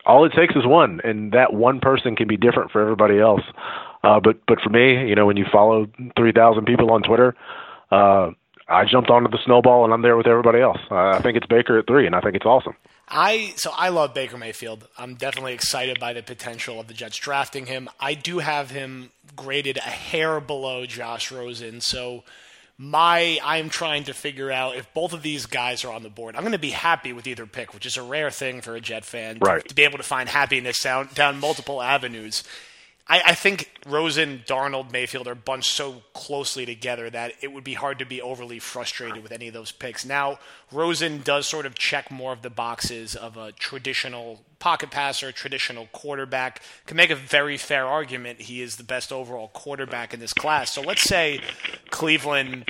all 0.06 0.24
it 0.24 0.32
takes 0.32 0.56
is 0.56 0.66
one, 0.66 1.00
and 1.04 1.32
that 1.32 1.52
one 1.52 1.78
person 1.78 2.16
can 2.16 2.26
be 2.26 2.36
different 2.36 2.70
for 2.70 2.80
everybody 2.80 3.20
else. 3.20 3.42
Uh, 4.02 4.18
but 4.18 4.40
but 4.46 4.60
for 4.60 4.70
me, 4.70 5.06
you 5.08 5.14
know, 5.14 5.26
when 5.26 5.36
you 5.36 5.44
follow 5.52 5.86
3,000 6.16 6.64
people 6.64 6.90
on 6.90 7.02
Twitter, 7.02 7.34
uh, 7.90 8.30
I 8.70 8.84
jumped 8.84 9.10
onto 9.10 9.28
the 9.28 9.38
snowball 9.44 9.84
and 9.84 9.92
I'm 9.92 10.02
there 10.02 10.16
with 10.16 10.28
everybody 10.28 10.60
else. 10.60 10.78
Uh, 10.90 11.10
I 11.10 11.20
think 11.20 11.36
it's 11.36 11.46
Baker 11.46 11.78
at 11.78 11.86
three, 11.86 12.06
and 12.06 12.14
I 12.14 12.20
think 12.20 12.36
it's 12.36 12.46
awesome. 12.46 12.76
I 13.08 13.52
so 13.56 13.72
I 13.76 13.88
love 13.88 14.14
Baker 14.14 14.38
Mayfield. 14.38 14.86
I'm 14.96 15.16
definitely 15.16 15.54
excited 15.54 15.98
by 15.98 16.12
the 16.12 16.22
potential 16.22 16.78
of 16.78 16.86
the 16.86 16.94
Jets 16.94 17.16
drafting 17.16 17.66
him. 17.66 17.90
I 17.98 18.14
do 18.14 18.38
have 18.38 18.70
him 18.70 19.10
graded 19.34 19.76
a 19.78 19.80
hair 19.80 20.40
below 20.40 20.86
Josh 20.86 21.32
Rosen, 21.32 21.80
so 21.80 22.22
my 22.78 23.40
I'm 23.44 23.68
trying 23.68 24.04
to 24.04 24.14
figure 24.14 24.52
out 24.52 24.76
if 24.76 24.92
both 24.94 25.12
of 25.12 25.22
these 25.22 25.46
guys 25.46 25.84
are 25.84 25.92
on 25.92 26.04
the 26.04 26.08
board. 26.08 26.36
I'm 26.36 26.42
going 26.42 26.52
to 26.52 26.58
be 26.58 26.70
happy 26.70 27.12
with 27.12 27.26
either 27.26 27.46
pick, 27.46 27.74
which 27.74 27.84
is 27.84 27.96
a 27.96 28.02
rare 28.02 28.30
thing 28.30 28.60
for 28.60 28.76
a 28.76 28.80
Jet 28.80 29.04
fan 29.04 29.38
right. 29.40 29.62
to, 29.62 29.68
to 29.68 29.74
be 29.74 29.82
able 29.82 29.98
to 29.98 30.04
find 30.04 30.28
happiness 30.28 30.80
down 30.80 31.08
down 31.14 31.40
multiple 31.40 31.82
avenues. 31.82 32.44
I, 33.10 33.22
I, 33.26 33.34
think 33.34 33.68
Rosen, 33.86 34.44
Darnold, 34.46 34.92
Mayfield 34.92 35.26
are 35.26 35.34
bunched 35.34 35.72
so 35.72 36.04
closely 36.12 36.64
together 36.64 37.10
that 37.10 37.32
it 37.40 37.52
would 37.52 37.64
be 37.64 37.74
hard 37.74 37.98
to 37.98 38.04
be 38.04 38.22
overly 38.22 38.60
frustrated 38.60 39.20
with 39.20 39.32
any 39.32 39.48
of 39.48 39.54
those 39.54 39.72
picks. 39.72 40.04
Now, 40.04 40.38
Rosen 40.70 41.20
does 41.22 41.48
sort 41.48 41.66
of 41.66 41.74
check 41.74 42.12
more 42.12 42.32
of 42.32 42.42
the 42.42 42.50
boxes 42.50 43.16
of 43.16 43.36
a 43.36 43.50
traditional 43.50 44.44
pocket 44.60 44.92
passer, 44.92 45.32
traditional 45.32 45.88
quarterback. 45.92 46.62
Can 46.86 46.96
make 46.96 47.10
a 47.10 47.16
very 47.16 47.56
fair 47.56 47.84
argument 47.84 48.42
he 48.42 48.62
is 48.62 48.76
the 48.76 48.84
best 48.84 49.10
overall 49.10 49.48
quarterback 49.48 50.14
in 50.14 50.20
this 50.20 50.32
class. 50.32 50.72
So 50.72 50.80
let's 50.80 51.02
say 51.02 51.40
Cleveland 51.90 52.64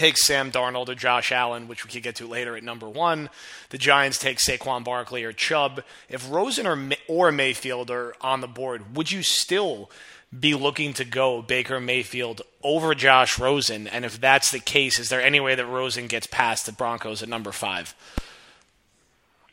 take 0.00 0.16
Sam 0.16 0.50
Darnold 0.50 0.88
or 0.88 0.94
Josh 0.94 1.30
Allen, 1.30 1.68
which 1.68 1.84
we 1.84 1.90
could 1.90 2.02
get 2.02 2.14
to 2.16 2.26
later 2.26 2.56
at 2.56 2.64
number 2.64 2.88
one. 2.88 3.28
The 3.68 3.76
Giants 3.76 4.18
take 4.18 4.38
Saquon 4.38 4.82
Barkley 4.82 5.24
or 5.24 5.32
Chubb. 5.32 5.82
If 6.08 6.30
Rosen 6.30 6.66
or, 6.66 6.78
or 7.06 7.30
Mayfield 7.30 7.90
are 7.90 8.14
on 8.22 8.40
the 8.40 8.48
board, 8.48 8.96
would 8.96 9.12
you 9.12 9.22
still 9.22 9.90
be 10.38 10.54
looking 10.54 10.94
to 10.94 11.04
go 11.04 11.42
Baker 11.42 11.80
Mayfield 11.80 12.40
over 12.62 12.94
Josh 12.94 13.38
Rosen? 13.38 13.86
And 13.86 14.06
if 14.06 14.18
that's 14.18 14.50
the 14.50 14.58
case, 14.58 14.98
is 14.98 15.10
there 15.10 15.20
any 15.20 15.38
way 15.38 15.54
that 15.54 15.66
Rosen 15.66 16.06
gets 16.06 16.26
past 16.26 16.64
the 16.64 16.72
Broncos 16.72 17.22
at 17.22 17.28
number 17.28 17.52
five? 17.52 17.94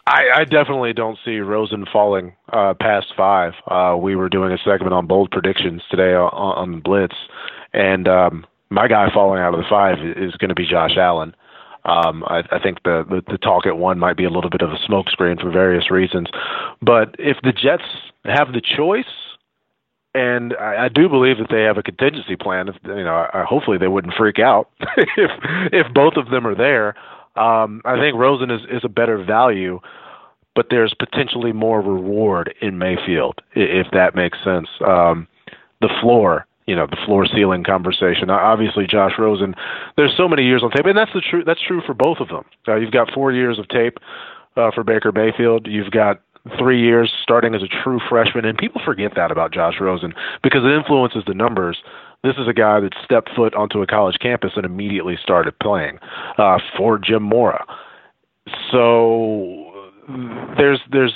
I, 0.06 0.28
I 0.34 0.44
definitely 0.46 0.94
don't 0.94 1.20
see 1.26 1.40
Rosen 1.40 1.86
falling 1.92 2.38
uh, 2.54 2.74
past 2.80 3.08
five. 3.18 3.52
Uh, 3.68 3.98
we 4.00 4.16
were 4.16 4.30
doing 4.30 4.54
a 4.54 4.58
segment 4.60 4.94
on 4.94 5.08
bold 5.08 5.30
predictions 5.30 5.82
today 5.92 6.14
on, 6.14 6.32
on 6.32 6.80
Blitz, 6.80 7.16
and 7.74 8.08
um, 8.08 8.46
my 8.70 8.88
guy 8.88 9.08
falling 9.14 9.42
out 9.42 9.54
of 9.54 9.60
the 9.60 9.70
five 9.70 9.98
is 10.00 10.36
going 10.36 10.50
to 10.50 10.56
be 10.56 10.68
Josh 10.68 10.98
Allen. 10.98 11.36
Um, 11.86 12.24
I, 12.26 12.44
I 12.52 12.60
think 12.62 12.84
the, 12.84 13.06
the 13.10 13.22
the 13.32 13.38
talk 13.38 13.66
at 13.66 13.78
one 13.78 13.98
might 13.98 14.18
be 14.18 14.26
a 14.26 14.30
little 14.30 14.50
bit 14.50 14.62
of 14.62 14.72
a 14.72 14.92
smokescreen 14.92 15.40
for 15.42 15.50
various 15.50 15.90
reasons, 15.90 16.28
but 16.82 17.16
if 17.18 17.38
the 17.44 17.54
Jets 17.54 17.84
have 18.26 18.52
the 18.52 18.62
choice, 18.62 19.06
and 20.14 20.54
I, 20.60 20.86
I 20.86 20.90
do 20.90 21.08
believe 21.08 21.38
that 21.38 21.48
they 21.50 21.64
have 21.64 21.78
a 21.78 21.84
contingency 21.84 22.36
plan. 22.36 22.68
If 22.68 22.76
you 22.84 23.04
know, 23.04 23.30
I, 23.34 23.46
hopefully 23.48 23.78
they 23.78 23.88
wouldn't 23.88 24.16
freak 24.16 24.40
out 24.40 24.70
if 24.98 25.32
if 25.72 25.94
both 25.94 26.16
of 26.18 26.30
them 26.30 26.46
are 26.46 26.56
there. 26.56 26.96
Um, 27.42 27.82
I 27.86 27.98
think 27.98 28.18
Rosen 28.18 28.52
is 28.52 28.62
is 28.70 28.82
a 28.84 28.90
better 28.90 29.24
value, 29.24 29.80
but 30.56 30.68
there's 30.70 30.94
potentially 30.94 31.54
more 31.54 31.80
reward 31.80 32.54
in 32.62 32.78
Mayfield 32.78 33.42
if 33.56 33.88
that 33.94 34.14
makes 34.14 34.40
sense. 34.44 34.68
Um, 34.86 35.28
the 35.80 35.90
floor 36.02 36.47
you 36.68 36.76
know 36.76 36.86
the 36.86 36.98
floor 37.06 37.26
ceiling 37.26 37.64
conversation. 37.64 38.30
Obviously, 38.30 38.86
Josh 38.86 39.14
Rosen. 39.18 39.56
There's 39.96 40.14
so 40.16 40.28
many 40.28 40.44
years 40.44 40.62
on 40.64 40.72
tape, 40.72 40.86
and 40.86 40.98
that's 40.98 41.14
the 41.14 41.22
true. 41.22 41.44
That's 41.44 41.62
true 41.66 41.82
for 41.86 41.94
both 41.94 42.18
of 42.20 42.28
them. 42.28 42.44
Uh, 42.68 42.76
you've 42.76 42.92
got 42.92 43.12
four 43.14 43.32
years 43.32 43.58
of 43.58 43.68
tape 43.70 43.98
uh, 44.56 44.72
for 44.76 44.84
Baker 44.84 45.12
Mayfield. 45.12 45.66
You've 45.68 45.92
got 45.92 46.22
three 46.58 46.82
years 46.82 47.12
starting 47.24 47.56
as 47.56 47.64
a 47.64 47.84
true 47.84 48.00
freshman, 48.10 48.46
and 48.46 48.58
people 48.58 48.82
forget 48.86 49.14
that 49.16 49.32
about 49.32 49.54
Josh 49.54 49.76
Rosen 49.80 50.14
because 50.44 50.62
it 50.64 50.72
influences 50.72 51.24
the 51.26 51.34
numbers. 51.34 51.78
This 52.24 52.36
is 52.38 52.48
a 52.48 52.54
guy 52.54 52.80
that 52.80 52.94
stepped 53.04 53.30
foot 53.36 53.54
onto 53.56 53.82
a 53.82 53.88
college 53.88 54.18
campus 54.20 54.52
and 54.56 54.66
immediately 54.66 55.18
started 55.22 55.58
playing 55.60 56.00
uh, 56.38 56.60
for 56.78 57.00
Jim 57.00 57.24
Mora. 57.24 57.66
So 58.72 59.92
there's 60.58 60.80
there's 60.92 61.14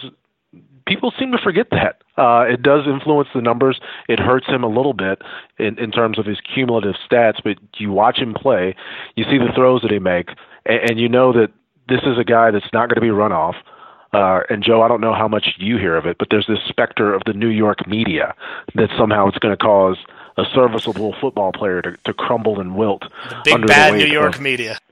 people 0.91 1.13
seem 1.17 1.31
to 1.31 1.37
forget 1.37 1.67
that. 1.71 2.01
Uh, 2.17 2.41
it 2.41 2.61
does 2.61 2.85
influence 2.85 3.29
the 3.33 3.41
numbers. 3.41 3.79
It 4.09 4.19
hurts 4.19 4.47
him 4.47 4.63
a 4.63 4.67
little 4.67 4.93
bit 4.93 5.21
in, 5.57 5.79
in 5.79 5.89
terms 5.91 6.19
of 6.19 6.25
his 6.25 6.39
cumulative 6.41 6.95
stats, 7.09 7.41
but 7.43 7.57
you 7.77 7.91
watch 7.91 8.17
him 8.17 8.33
play, 8.33 8.75
you 9.15 9.23
see 9.23 9.37
the 9.37 9.51
throws 9.55 9.81
that 9.83 9.91
he 9.91 9.99
makes, 9.99 10.33
and, 10.65 10.91
and 10.91 10.99
you 10.99 11.07
know 11.07 11.31
that 11.31 11.51
this 11.87 12.01
is 12.05 12.17
a 12.19 12.25
guy 12.25 12.51
that's 12.51 12.71
not 12.73 12.89
going 12.89 12.95
to 12.95 13.01
be 13.01 13.09
run 13.09 13.31
off. 13.31 13.55
Uh, 14.13 14.41
and 14.49 14.61
Joe, 14.61 14.81
I 14.81 14.89
don't 14.89 14.99
know 14.99 15.13
how 15.13 15.29
much 15.29 15.55
you 15.57 15.77
hear 15.77 15.95
of 15.95 16.05
it, 16.05 16.17
but 16.19 16.27
there's 16.29 16.47
this 16.47 16.59
specter 16.67 17.13
of 17.13 17.21
the 17.25 17.33
New 17.33 17.47
York 17.47 17.87
media 17.87 18.35
that 18.75 18.89
somehow 18.97 19.29
it's 19.29 19.37
going 19.37 19.55
to 19.55 19.63
cause 19.63 19.97
a 20.37 20.43
serviceable 20.53 21.15
football 21.21 21.53
player 21.53 21.81
to, 21.81 21.95
to 22.03 22.13
crumble 22.13 22.59
and 22.59 22.75
wilt. 22.75 23.03
The 23.29 23.41
big 23.45 23.67
bad 23.67 23.93
New 23.93 24.05
York 24.05 24.35
of, 24.35 24.41
media. 24.41 24.77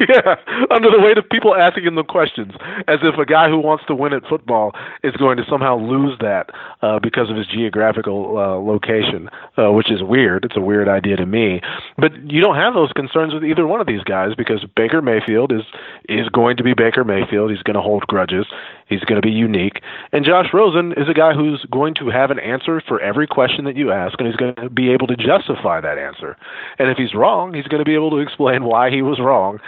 yeah, 0.08 0.36
under 0.70 0.90
the 0.90 0.98
weight 0.98 1.18
of 1.18 1.28
people 1.28 1.54
asking 1.54 1.84
him 1.84 1.94
the 1.94 2.02
questions, 2.02 2.52
as 2.88 3.00
if 3.02 3.18
a 3.18 3.26
guy 3.26 3.50
who 3.50 3.58
wants 3.58 3.84
to 3.86 3.94
win 3.94 4.14
at 4.14 4.24
football 4.26 4.72
is 5.04 5.14
going 5.16 5.36
to 5.36 5.44
somehow 5.48 5.76
lose 5.76 6.16
that 6.20 6.48
uh, 6.80 6.98
because 6.98 7.28
of 7.28 7.36
his 7.36 7.46
geographical 7.46 8.38
uh, 8.38 8.56
location, 8.56 9.28
uh, 9.58 9.70
which 9.72 9.90
is 9.90 10.02
weird. 10.02 10.46
It's 10.46 10.56
a 10.56 10.60
weird 10.60 10.88
idea 10.88 11.16
to 11.16 11.26
me. 11.26 11.60
But 11.98 12.16
you 12.30 12.40
don't 12.40 12.56
have 12.56 12.72
those 12.72 12.92
concerns 12.92 13.34
with 13.34 13.44
either 13.44 13.66
one 13.66 13.80
of 13.80 13.86
these 13.86 14.02
guys 14.02 14.34
because 14.34 14.64
Baker 14.74 15.02
Mayfield 15.02 15.52
is 15.52 15.62
is 16.08 16.30
going 16.30 16.56
to 16.56 16.62
be 16.64 16.72
Baker 16.72 17.04
Mayfield. 17.04 17.50
He's 17.50 17.62
going 17.62 17.76
to 17.76 17.82
hold 17.82 18.06
grudges. 18.06 18.46
He's 18.88 19.04
going 19.04 19.20
to 19.20 19.26
be 19.26 19.32
unique. 19.32 19.82
And 20.12 20.24
Josh 20.24 20.46
Rosen 20.54 20.92
is 20.92 21.08
a 21.08 21.14
guy 21.14 21.34
who's 21.34 21.64
going 21.70 21.94
to 21.96 22.08
have 22.08 22.30
an 22.30 22.38
answer 22.38 22.82
for 22.88 23.00
every 23.00 23.26
question 23.26 23.64
that 23.66 23.76
you 23.76 23.92
ask, 23.92 24.18
and 24.18 24.26
he's 24.26 24.36
going 24.36 24.54
to 24.56 24.70
be 24.70 24.90
able 24.90 25.06
to 25.08 25.16
justify 25.16 25.80
that 25.80 25.98
answer. 25.98 26.36
And 26.78 26.88
if 26.88 26.96
he's 26.96 27.14
wrong, 27.14 27.52
he's 27.52 27.66
going 27.66 27.80
to 27.80 27.84
be 27.84 27.94
able 27.94 28.10
to 28.10 28.18
explain 28.18 28.64
why 28.64 28.90
he 28.90 29.02
was 29.02 29.20
wrong 29.20 29.60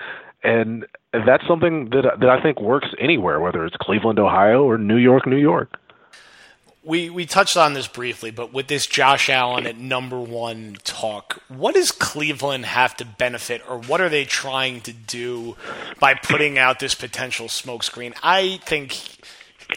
and 0.42 0.86
that's 1.12 1.46
something 1.46 1.90
that 1.90 2.18
that 2.20 2.28
I 2.28 2.42
think 2.42 2.60
works 2.60 2.88
anywhere, 2.98 3.40
whether 3.40 3.64
it's 3.64 3.76
Cleveland, 3.76 4.18
Ohio, 4.18 4.64
or 4.64 4.78
New 4.78 4.96
York, 4.96 5.26
New 5.26 5.36
York. 5.36 5.78
We 6.84 7.10
we 7.10 7.26
touched 7.26 7.56
on 7.56 7.74
this 7.74 7.86
briefly, 7.86 8.32
but 8.32 8.52
with 8.52 8.66
this 8.66 8.86
Josh 8.86 9.28
Allen 9.30 9.66
at 9.66 9.78
number 9.78 10.18
one 10.20 10.78
talk, 10.82 11.40
what 11.48 11.74
does 11.74 11.92
Cleveland 11.92 12.66
have 12.66 12.96
to 12.96 13.04
benefit, 13.04 13.62
or 13.68 13.78
what 13.78 14.00
are 14.00 14.08
they 14.08 14.24
trying 14.24 14.80
to 14.82 14.92
do 14.92 15.56
by 16.00 16.14
putting 16.14 16.58
out 16.58 16.80
this 16.80 16.96
potential 16.96 17.46
smokescreen? 17.46 18.14
I 18.22 18.58
think 18.64 18.98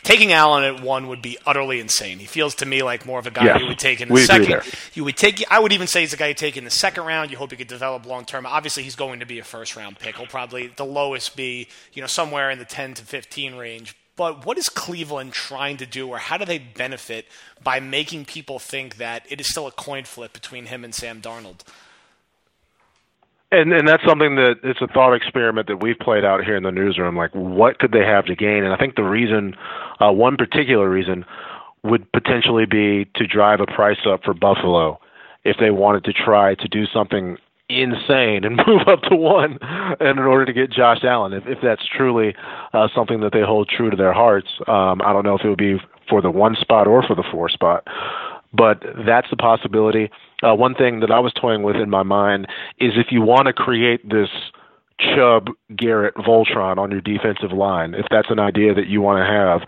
taking 0.03 0.33
Allen 0.33 0.63
at 0.63 0.81
one 0.81 1.07
would 1.07 1.21
be 1.21 1.37
utterly 1.45 1.79
insane. 1.79 2.19
He 2.19 2.25
feels 2.25 2.55
to 2.55 2.65
me 2.65 2.83
like 2.83 3.05
more 3.05 3.19
of 3.19 3.27
a 3.27 3.31
guy 3.31 3.45
Yes, 3.45 3.61
you 3.61 3.67
would 3.67 3.79
take 3.79 4.01
in 4.01 4.09
the 4.09 4.19
second. 4.21 4.61
You 4.93 5.03
would 5.03 5.17
take. 5.17 5.43
I 5.51 5.59
would 5.59 5.73
even 5.73 5.87
say 5.87 6.01
he's 6.01 6.13
a 6.13 6.17
guy 6.17 6.27
you 6.27 6.33
take 6.33 6.57
in 6.57 6.63
the 6.63 6.69
second 6.69 7.05
round. 7.05 7.31
You 7.31 7.37
hope 7.37 7.51
he 7.51 7.57
could 7.57 7.67
develop 7.67 8.05
long 8.05 8.25
term. 8.25 8.45
Obviously, 8.45 8.83
he's 8.83 8.95
going 8.95 9.19
to 9.19 9.25
be 9.25 9.39
a 9.39 9.43
first 9.43 9.75
round 9.75 9.99
pick. 9.99 10.17
He'll 10.17 10.27
probably 10.27 10.67
the 10.67 10.85
lowest 10.85 11.35
be 11.35 11.67
you 11.93 12.01
know 12.01 12.07
somewhere 12.07 12.49
in 12.51 12.59
the 12.59 12.65
ten 12.65 12.93
to 12.95 13.03
fifteen 13.03 13.55
range. 13.55 13.95
But 14.17 14.45
what 14.45 14.57
is 14.57 14.69
Cleveland 14.69 15.33
trying 15.33 15.77
to 15.77 15.85
do, 15.85 16.07
or 16.07 16.17
how 16.17 16.37
do 16.37 16.45
they 16.45 16.57
benefit 16.57 17.25
by 17.61 17.81
making 17.81 18.25
people 18.25 18.59
think 18.59 18.95
that 18.95 19.25
it 19.29 19.41
is 19.41 19.49
still 19.49 19.67
a 19.67 19.71
coin 19.71 20.05
flip 20.05 20.31
between 20.31 20.67
him 20.67 20.85
and 20.85 20.95
Sam 20.95 21.21
Darnold? 21.21 21.59
And 23.55 23.71
and 23.71 23.87
that's 23.87 24.03
something 24.05 24.35
that 24.35 24.55
it's 24.63 24.81
a 24.81 24.87
thought 24.87 25.13
experiment 25.13 25.67
that 25.67 25.77
we've 25.77 25.97
played 25.97 26.25
out 26.25 26.43
here 26.43 26.57
in 26.57 26.63
the 26.63 26.71
newsroom. 26.71 27.15
Like, 27.15 27.33
what 27.33 27.79
could 27.79 27.93
they 27.93 28.03
have 28.03 28.25
to 28.25 28.35
gain? 28.35 28.65
And 28.65 28.73
I 28.73 28.77
think 28.77 28.95
the 28.95 29.03
reason, 29.03 29.55
uh, 30.01 30.11
one 30.11 30.35
particular 30.35 30.89
reason, 30.89 31.25
would 31.83 32.11
potentially 32.11 32.65
be 32.65 33.05
to 33.15 33.25
drive 33.25 33.61
a 33.61 33.65
price 33.65 34.05
up 34.05 34.23
for 34.23 34.33
Buffalo 34.33 34.99
if 35.45 35.55
they 35.57 35.71
wanted 35.71 36.03
to 36.03 36.11
try 36.11 36.55
to 36.55 36.67
do 36.67 36.85
something 36.85 37.37
insane 37.69 38.43
and 38.43 38.57
move 38.67 38.87
up 38.87 39.01
to 39.03 39.15
one, 39.15 39.57
and 39.61 40.19
in 40.19 40.25
order 40.25 40.45
to 40.45 40.53
get 40.53 40.69
Josh 40.69 41.03
Allen, 41.03 41.31
if 41.31 41.47
if 41.47 41.59
that's 41.63 41.87
truly 41.87 42.35
uh, 42.73 42.89
something 42.93 43.21
that 43.21 43.31
they 43.31 43.41
hold 43.41 43.69
true 43.69 43.89
to 43.89 43.95
their 43.95 44.13
hearts, 44.13 44.49
um, 44.67 45.01
I 45.01 45.13
don't 45.13 45.23
know 45.23 45.35
if 45.35 45.45
it 45.45 45.49
would 45.49 45.57
be 45.57 45.79
for 46.09 46.21
the 46.21 46.29
one 46.29 46.55
spot 46.59 46.87
or 46.87 47.01
for 47.03 47.15
the 47.15 47.23
four 47.31 47.47
spot 47.47 47.87
but 48.55 48.83
that's 49.05 49.29
the 49.29 49.37
possibility. 49.37 50.09
Uh, 50.43 50.55
one 50.55 50.75
thing 50.75 50.99
that 50.99 51.11
I 51.11 51.19
was 51.19 51.33
toying 51.33 51.63
with 51.63 51.75
in 51.75 51.89
my 51.89 52.03
mind 52.03 52.47
is 52.79 52.93
if 52.95 53.07
you 53.11 53.21
want 53.21 53.47
to 53.47 53.53
create 53.53 54.07
this 54.07 54.29
Chubb, 54.99 55.49
Garrett, 55.75 56.15
Voltron 56.15 56.77
on 56.77 56.91
your 56.91 57.01
defensive 57.01 57.51
line, 57.51 57.93
if 57.93 58.05
that's 58.09 58.29
an 58.29 58.39
idea 58.39 58.73
that 58.73 58.87
you 58.87 59.01
want 59.01 59.19
to 59.19 59.25
have, 59.25 59.61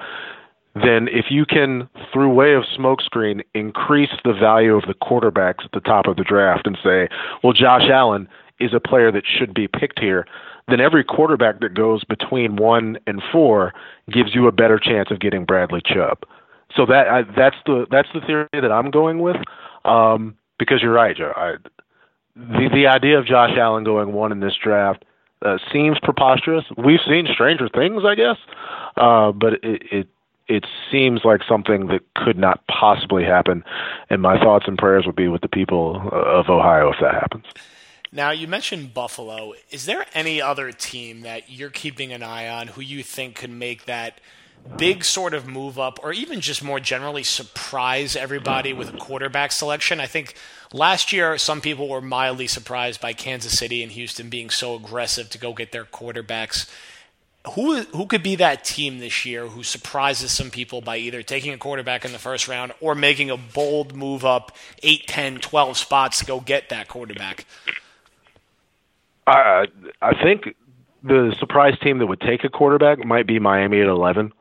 then 0.75 1.07
if 1.09 1.25
you 1.29 1.45
can, 1.45 1.89
through 2.13 2.29
way 2.33 2.53
of 2.53 2.63
smokescreen, 2.77 3.41
increase 3.53 4.11
the 4.23 4.33
value 4.33 4.75
of 4.75 4.83
the 4.83 4.93
quarterbacks 4.93 5.65
at 5.65 5.71
the 5.73 5.79
top 5.79 6.07
of 6.07 6.17
the 6.17 6.23
draft 6.23 6.67
and 6.67 6.77
say, 6.83 7.09
well, 7.43 7.53
Josh 7.53 7.89
Allen 7.91 8.27
is 8.59 8.73
a 8.73 8.79
player 8.79 9.11
that 9.11 9.23
should 9.25 9.53
be 9.53 9.67
picked 9.67 9.99
here, 9.99 10.25
then 10.67 10.81
every 10.81 11.03
quarterback 11.03 11.59
that 11.61 11.73
goes 11.73 12.03
between 12.03 12.57
one 12.57 12.97
and 13.07 13.21
four 13.31 13.73
gives 14.11 14.35
you 14.35 14.47
a 14.47 14.51
better 14.51 14.79
chance 14.79 15.09
of 15.11 15.19
getting 15.19 15.45
Bradley 15.45 15.81
Chubb. 15.85 16.23
So 16.75 16.85
that 16.85 17.07
I, 17.07 17.21
that's 17.23 17.55
the 17.65 17.87
that's 17.89 18.09
the 18.13 18.21
theory 18.21 18.47
that 18.53 18.71
I'm 18.71 18.91
going 18.91 19.19
with. 19.19 19.37
Um, 19.85 20.37
because 20.59 20.81
you're 20.81 20.93
right, 20.93 21.15
Joe. 21.15 21.31
I, 21.35 21.55
the 22.35 22.69
the 22.73 22.87
idea 22.87 23.17
of 23.19 23.25
Josh 23.25 23.57
Allen 23.57 23.83
going 23.83 24.13
one 24.13 24.31
in 24.31 24.39
this 24.39 24.55
draft 24.61 25.05
uh, 25.41 25.57
seems 25.71 25.97
preposterous. 26.01 26.65
We've 26.77 26.99
seen 27.07 27.27
stranger 27.31 27.69
things, 27.69 28.03
I 28.05 28.15
guess, 28.15 28.37
uh, 28.97 29.31
but 29.31 29.53
it, 29.63 29.81
it 29.91 30.07
it 30.47 30.65
seems 30.91 31.21
like 31.23 31.41
something 31.47 31.87
that 31.87 32.01
could 32.15 32.37
not 32.37 32.65
possibly 32.67 33.23
happen. 33.23 33.63
And 34.09 34.21
my 34.21 34.39
thoughts 34.39 34.65
and 34.67 34.77
prayers 34.77 35.05
would 35.05 35.15
be 35.15 35.27
with 35.27 35.41
the 35.41 35.49
people 35.49 36.01
of 36.11 36.49
Ohio 36.49 36.91
if 36.91 36.97
that 37.01 37.13
happens. 37.13 37.45
Now, 38.11 38.31
you 38.31 38.47
mentioned 38.47 38.93
Buffalo. 38.93 39.53
Is 39.69 39.85
there 39.85 40.05
any 40.13 40.41
other 40.41 40.71
team 40.71 41.21
that 41.21 41.49
you're 41.49 41.69
keeping 41.69 42.13
an 42.13 42.23
eye 42.23 42.47
on 42.47 42.67
who 42.67 42.81
you 42.81 43.03
think 43.03 43.35
could 43.35 43.49
make 43.49 43.85
that 43.85 44.21
big 44.77 45.03
sort 45.03 45.33
of 45.33 45.47
move 45.47 45.79
up, 45.79 45.99
or 46.03 46.13
even 46.13 46.41
just 46.41 46.63
more 46.63 46.79
generally 46.79 47.23
surprise 47.23 48.15
everybody 48.15 48.73
with 48.73 48.93
a 48.93 48.97
quarterback 48.97 49.51
selection? 49.51 49.99
I 49.99 50.05
think 50.05 50.35
last 50.73 51.11
year 51.11 51.37
some 51.37 51.61
people 51.61 51.87
were 51.87 52.01
mildly 52.01 52.47
surprised 52.47 53.01
by 53.01 53.13
Kansas 53.13 53.53
City 53.53 53.81
and 53.83 53.91
Houston 53.91 54.29
being 54.29 54.49
so 54.49 54.75
aggressive 54.75 55.29
to 55.31 55.37
go 55.37 55.53
get 55.53 55.71
their 55.71 55.85
quarterbacks. 55.85 56.69
Who 57.53 57.83
who 57.83 58.07
could 58.07 58.23
be 58.23 58.35
that 58.35 58.65
team 58.65 58.99
this 58.99 59.25
year 59.25 59.47
who 59.47 59.63
surprises 59.63 60.31
some 60.31 60.51
people 60.51 60.81
by 60.81 60.97
either 60.97 61.23
taking 61.23 61.53
a 61.53 61.57
quarterback 61.57 62.03
in 62.03 62.11
the 62.11 62.19
first 62.19 62.47
round 62.47 62.73
or 62.81 62.93
making 62.93 63.29
a 63.29 63.37
bold 63.37 63.95
move 63.95 64.25
up 64.25 64.55
8, 64.83 65.07
10, 65.07 65.37
12 65.39 65.77
spots 65.77 66.19
to 66.19 66.25
go 66.25 66.41
get 66.41 66.69
that 66.69 66.89
quarterback? 66.89 67.45
I 69.25 69.67
I 70.01 70.21
think 70.21 70.55
the 71.03 71.33
surprise 71.39 71.77
team 71.79 71.99
that 71.99 72.07
would 72.07 72.19
take 72.19 72.43
a 72.43 72.49
quarterback 72.49 73.05
might 73.05 73.27
be 73.27 73.39
Miami 73.39 73.79
at 73.79 73.87
11. 73.87 74.33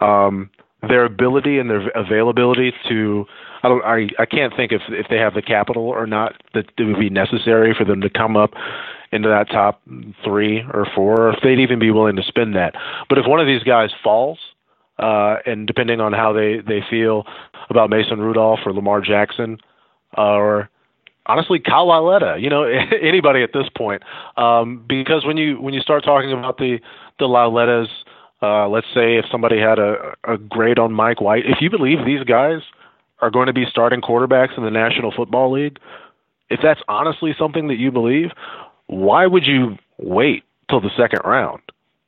Um, 0.00 0.50
their 0.82 1.04
ability 1.04 1.58
and 1.58 1.68
their 1.68 1.88
availability 1.90 2.72
to 2.88 3.26
I 3.62 3.68
don't 3.68 3.84
I 3.84 4.08
I 4.18 4.26
can't 4.26 4.54
think 4.56 4.72
if 4.72 4.82
if 4.88 5.06
they 5.08 5.18
have 5.18 5.34
the 5.34 5.42
capital 5.42 5.84
or 5.84 6.06
not 6.06 6.42
that 6.54 6.66
it 6.78 6.84
would 6.84 6.98
be 6.98 7.10
necessary 7.10 7.74
for 7.76 7.84
them 7.84 8.00
to 8.00 8.08
come 8.08 8.36
up 8.36 8.52
into 9.12 9.28
that 9.28 9.50
top 9.50 9.82
three 10.24 10.60
or 10.72 10.86
four, 10.94 11.28
or 11.28 11.32
if 11.32 11.40
they'd 11.42 11.58
even 11.58 11.78
be 11.78 11.90
willing 11.90 12.16
to 12.16 12.22
spend 12.22 12.54
that. 12.54 12.74
But 13.08 13.18
if 13.18 13.26
one 13.26 13.40
of 13.40 13.46
these 13.46 13.62
guys 13.62 13.90
falls, 14.04 14.38
uh, 14.98 15.36
and 15.46 15.66
depending 15.66 16.00
on 16.00 16.12
how 16.12 16.32
they 16.32 16.60
they 16.66 16.82
feel 16.88 17.24
about 17.68 17.90
Mason 17.90 18.20
Rudolph 18.20 18.60
or 18.64 18.72
Lamar 18.72 19.00
Jackson, 19.00 19.58
uh, 20.16 20.22
or 20.22 20.70
honestly 21.26 21.58
Kyle 21.58 21.86
Lauletta, 21.88 22.36
you 22.38 22.48
know 22.48 22.62
anybody 23.02 23.42
at 23.42 23.52
this 23.52 23.68
point, 23.76 24.02
um, 24.36 24.84
because 24.88 25.26
when 25.26 25.36
you 25.36 25.60
when 25.60 25.74
you 25.74 25.80
start 25.80 26.04
talking 26.04 26.32
about 26.32 26.56
the 26.58 26.78
the 27.18 27.26
Laulettas 27.26 27.88
uh, 28.42 28.68
let's 28.68 28.86
say 28.94 29.16
if 29.16 29.26
somebody 29.30 29.58
had 29.58 29.78
a, 29.78 30.14
a 30.24 30.38
grade 30.38 30.78
on 30.78 30.92
Mike 30.92 31.20
White, 31.20 31.44
if 31.46 31.58
you 31.60 31.70
believe 31.70 32.04
these 32.04 32.24
guys 32.24 32.62
are 33.20 33.30
going 33.30 33.46
to 33.46 33.52
be 33.52 33.66
starting 33.68 34.00
quarterbacks 34.00 34.56
in 34.56 34.64
the 34.64 34.70
National 34.70 35.12
Football 35.14 35.52
League, 35.52 35.78
if 36.48 36.60
that's 36.62 36.80
honestly 36.88 37.34
something 37.38 37.68
that 37.68 37.76
you 37.76 37.90
believe, 37.90 38.30
why 38.86 39.26
would 39.26 39.46
you 39.46 39.76
wait 39.98 40.44
till 40.68 40.80
the 40.80 40.90
second 40.96 41.20
round? 41.24 41.60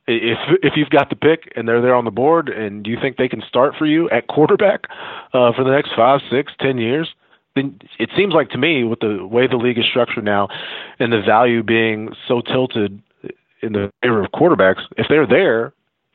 If 0.05 0.37
if 0.61 0.73
you've 0.75 0.89
got 0.89 1.09
the 1.09 1.15
pick 1.15 1.53
and 1.55 1.65
they're 1.65 1.81
there 1.81 1.95
on 1.95 2.03
the 2.03 2.11
board 2.11 2.49
and 2.49 2.85
you 2.85 2.97
think 3.01 3.15
they 3.15 3.29
can 3.29 3.41
start 3.47 3.75
for 3.77 3.85
you 3.85 4.09
at 4.09 4.27
quarterback 4.27 4.81
uh, 5.33 5.53
for 5.53 5.63
the 5.63 5.71
next 5.71 5.91
five, 5.95 6.19
six, 6.29 6.51
ten 6.59 6.77
years, 6.77 7.13
then 7.55 7.79
it 7.99 8.09
seems 8.17 8.33
like 8.33 8.49
to 8.49 8.57
me 8.57 8.83
with 8.83 8.99
the 8.99 9.25
way 9.25 9.47
the 9.47 9.55
league 9.55 9.77
is 9.77 9.85
structured 9.85 10.25
now 10.25 10.49
and 10.99 11.13
the 11.13 11.21
value 11.21 11.63
being 11.63 12.13
so 12.27 12.41
tilted 12.41 13.01
in 13.61 13.71
the 13.71 13.89
favor 14.01 14.25
of 14.25 14.31
quarterbacks, 14.31 14.81
if 14.97 15.07
they're 15.07 15.25
there 15.25 15.71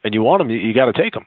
and 0.09 0.15
you 0.15 0.23
want 0.23 0.41
them, 0.41 0.51
you, 0.51 0.59
you 0.59 0.73
got 0.73 0.87
to 0.87 0.93
take 0.93 1.13
them. 1.13 1.27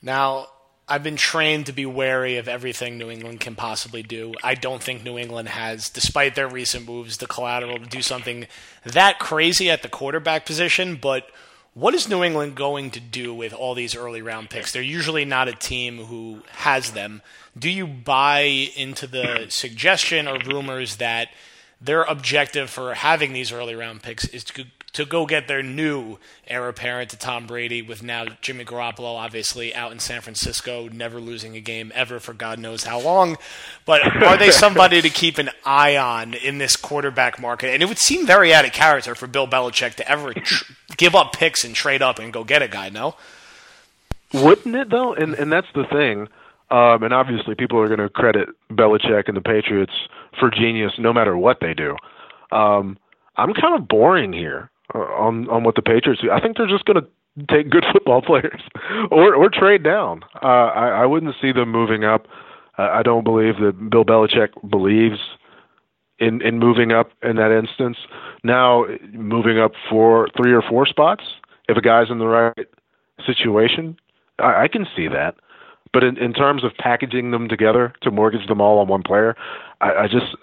Now, 0.00 0.46
I've 0.88 1.02
been 1.02 1.16
trained 1.16 1.66
to 1.66 1.72
be 1.72 1.84
wary 1.84 2.36
of 2.36 2.48
everything 2.48 2.96
New 2.96 3.10
England 3.10 3.40
can 3.40 3.56
possibly 3.56 4.02
do. 4.02 4.32
I 4.42 4.54
don't 4.54 4.82
think 4.82 5.02
New 5.02 5.18
England 5.18 5.48
has, 5.48 5.90
despite 5.90 6.34
their 6.34 6.48
recent 6.48 6.86
moves, 6.86 7.16
the 7.16 7.26
collateral 7.26 7.78
to 7.78 7.86
do 7.86 8.00
something 8.00 8.46
that 8.84 9.18
crazy 9.18 9.68
at 9.70 9.82
the 9.82 9.88
quarterback 9.88 10.46
position. 10.46 10.96
But 10.96 11.28
what 11.74 11.94
is 11.94 12.08
New 12.08 12.22
England 12.22 12.54
going 12.54 12.90
to 12.92 13.00
do 13.00 13.34
with 13.34 13.52
all 13.52 13.74
these 13.74 13.96
early 13.96 14.22
round 14.22 14.50
picks? 14.50 14.72
They're 14.72 14.80
usually 14.80 15.24
not 15.24 15.48
a 15.48 15.52
team 15.52 16.04
who 16.04 16.42
has 16.52 16.92
them. 16.92 17.22
Do 17.58 17.68
you 17.68 17.86
buy 17.86 18.40
into 18.40 19.06
the 19.08 19.46
suggestion 19.48 20.28
or 20.28 20.38
rumors 20.38 20.96
that 20.96 21.28
their 21.80 22.04
objective 22.04 22.70
for 22.70 22.94
having 22.94 23.32
these 23.32 23.52
early 23.52 23.74
round 23.74 24.02
picks 24.02 24.26
is 24.28 24.44
to 24.44 24.66
to 24.92 25.04
go 25.04 25.26
get 25.26 25.48
their 25.48 25.62
new 25.62 26.18
heir 26.46 26.68
apparent 26.68 27.10
to 27.10 27.18
Tom 27.18 27.46
Brady 27.46 27.82
with 27.82 28.02
now 28.02 28.26
Jimmy 28.40 28.64
Garoppolo 28.64 29.16
obviously 29.16 29.74
out 29.74 29.92
in 29.92 29.98
San 29.98 30.20
Francisco, 30.20 30.88
never 30.88 31.20
losing 31.20 31.56
a 31.56 31.60
game 31.60 31.92
ever 31.94 32.18
for 32.18 32.32
God 32.32 32.58
knows 32.58 32.84
how 32.84 33.00
long. 33.00 33.36
But 33.84 34.02
are 34.22 34.36
they 34.36 34.50
somebody 34.50 35.02
to 35.02 35.10
keep 35.10 35.38
an 35.38 35.50
eye 35.64 35.96
on 35.96 36.34
in 36.34 36.58
this 36.58 36.76
quarterback 36.76 37.40
market? 37.40 37.70
And 37.70 37.82
it 37.82 37.86
would 37.86 37.98
seem 37.98 38.26
very 38.26 38.52
out 38.54 38.64
of 38.64 38.72
character 38.72 39.14
for 39.14 39.26
Bill 39.26 39.46
Belichick 39.46 39.94
to 39.96 40.10
ever 40.10 40.32
tr- 40.32 40.72
give 40.96 41.14
up 41.14 41.32
picks 41.32 41.64
and 41.64 41.74
trade 41.74 42.02
up 42.02 42.18
and 42.18 42.32
go 42.32 42.44
get 42.44 42.62
a 42.62 42.68
guy, 42.68 42.88
no? 42.88 43.14
Wouldn't 44.32 44.74
it 44.74 44.90
though? 44.90 45.14
And 45.14 45.34
and 45.34 45.50
that's 45.50 45.68
the 45.74 45.84
thing. 45.84 46.28
Um, 46.70 47.02
and 47.02 47.14
obviously, 47.14 47.54
people 47.54 47.78
are 47.80 47.86
going 47.86 48.00
to 48.00 48.10
credit 48.10 48.50
Belichick 48.70 49.28
and 49.28 49.36
the 49.36 49.40
Patriots 49.40 49.92
for 50.38 50.50
genius, 50.50 50.92
no 50.98 51.14
matter 51.14 51.34
what 51.36 51.60
they 51.60 51.72
do. 51.72 51.96
Um, 52.52 52.98
I'm 53.36 53.54
kind 53.54 53.74
of 53.74 53.88
boring 53.88 54.34
here 54.34 54.70
on 54.94 55.48
on 55.48 55.64
what 55.64 55.74
the 55.74 55.82
Patriots 55.82 56.22
do. 56.22 56.30
I 56.30 56.40
think 56.40 56.56
they're 56.56 56.66
just 56.66 56.84
going 56.84 57.02
to 57.02 57.46
take 57.54 57.70
good 57.70 57.84
football 57.92 58.22
players 58.22 58.60
or 59.10 59.34
or 59.34 59.50
trade 59.50 59.82
down. 59.82 60.22
Uh, 60.42 60.46
I, 60.46 61.02
I 61.02 61.06
wouldn't 61.06 61.34
see 61.40 61.52
them 61.52 61.70
moving 61.70 62.04
up. 62.04 62.26
Uh, 62.78 62.90
I 62.92 63.02
don't 63.02 63.24
believe 63.24 63.58
that 63.60 63.90
Bill 63.90 64.04
Belichick 64.04 64.48
believes 64.68 65.18
in 66.18 66.42
in 66.42 66.58
moving 66.58 66.92
up 66.92 67.10
in 67.22 67.36
that 67.36 67.56
instance. 67.56 67.98
Now, 68.42 68.86
moving 69.12 69.58
up 69.58 69.72
for 69.90 70.28
three 70.36 70.52
or 70.52 70.62
four 70.62 70.86
spots, 70.86 71.24
if 71.68 71.76
a 71.76 71.80
guy's 71.80 72.10
in 72.10 72.18
the 72.18 72.26
right 72.26 72.68
situation, 73.24 73.96
I, 74.38 74.64
I 74.64 74.68
can 74.68 74.86
see 74.96 75.08
that. 75.08 75.34
But 75.92 76.04
in, 76.04 76.18
in 76.18 76.34
terms 76.34 76.64
of 76.64 76.72
packaging 76.78 77.30
them 77.30 77.48
together 77.48 77.94
to 78.02 78.10
mortgage 78.10 78.46
them 78.46 78.60
all 78.60 78.78
on 78.78 78.88
one 78.88 79.02
player, 79.02 79.34
I, 79.80 79.92
I 80.04 80.06
just 80.06 80.36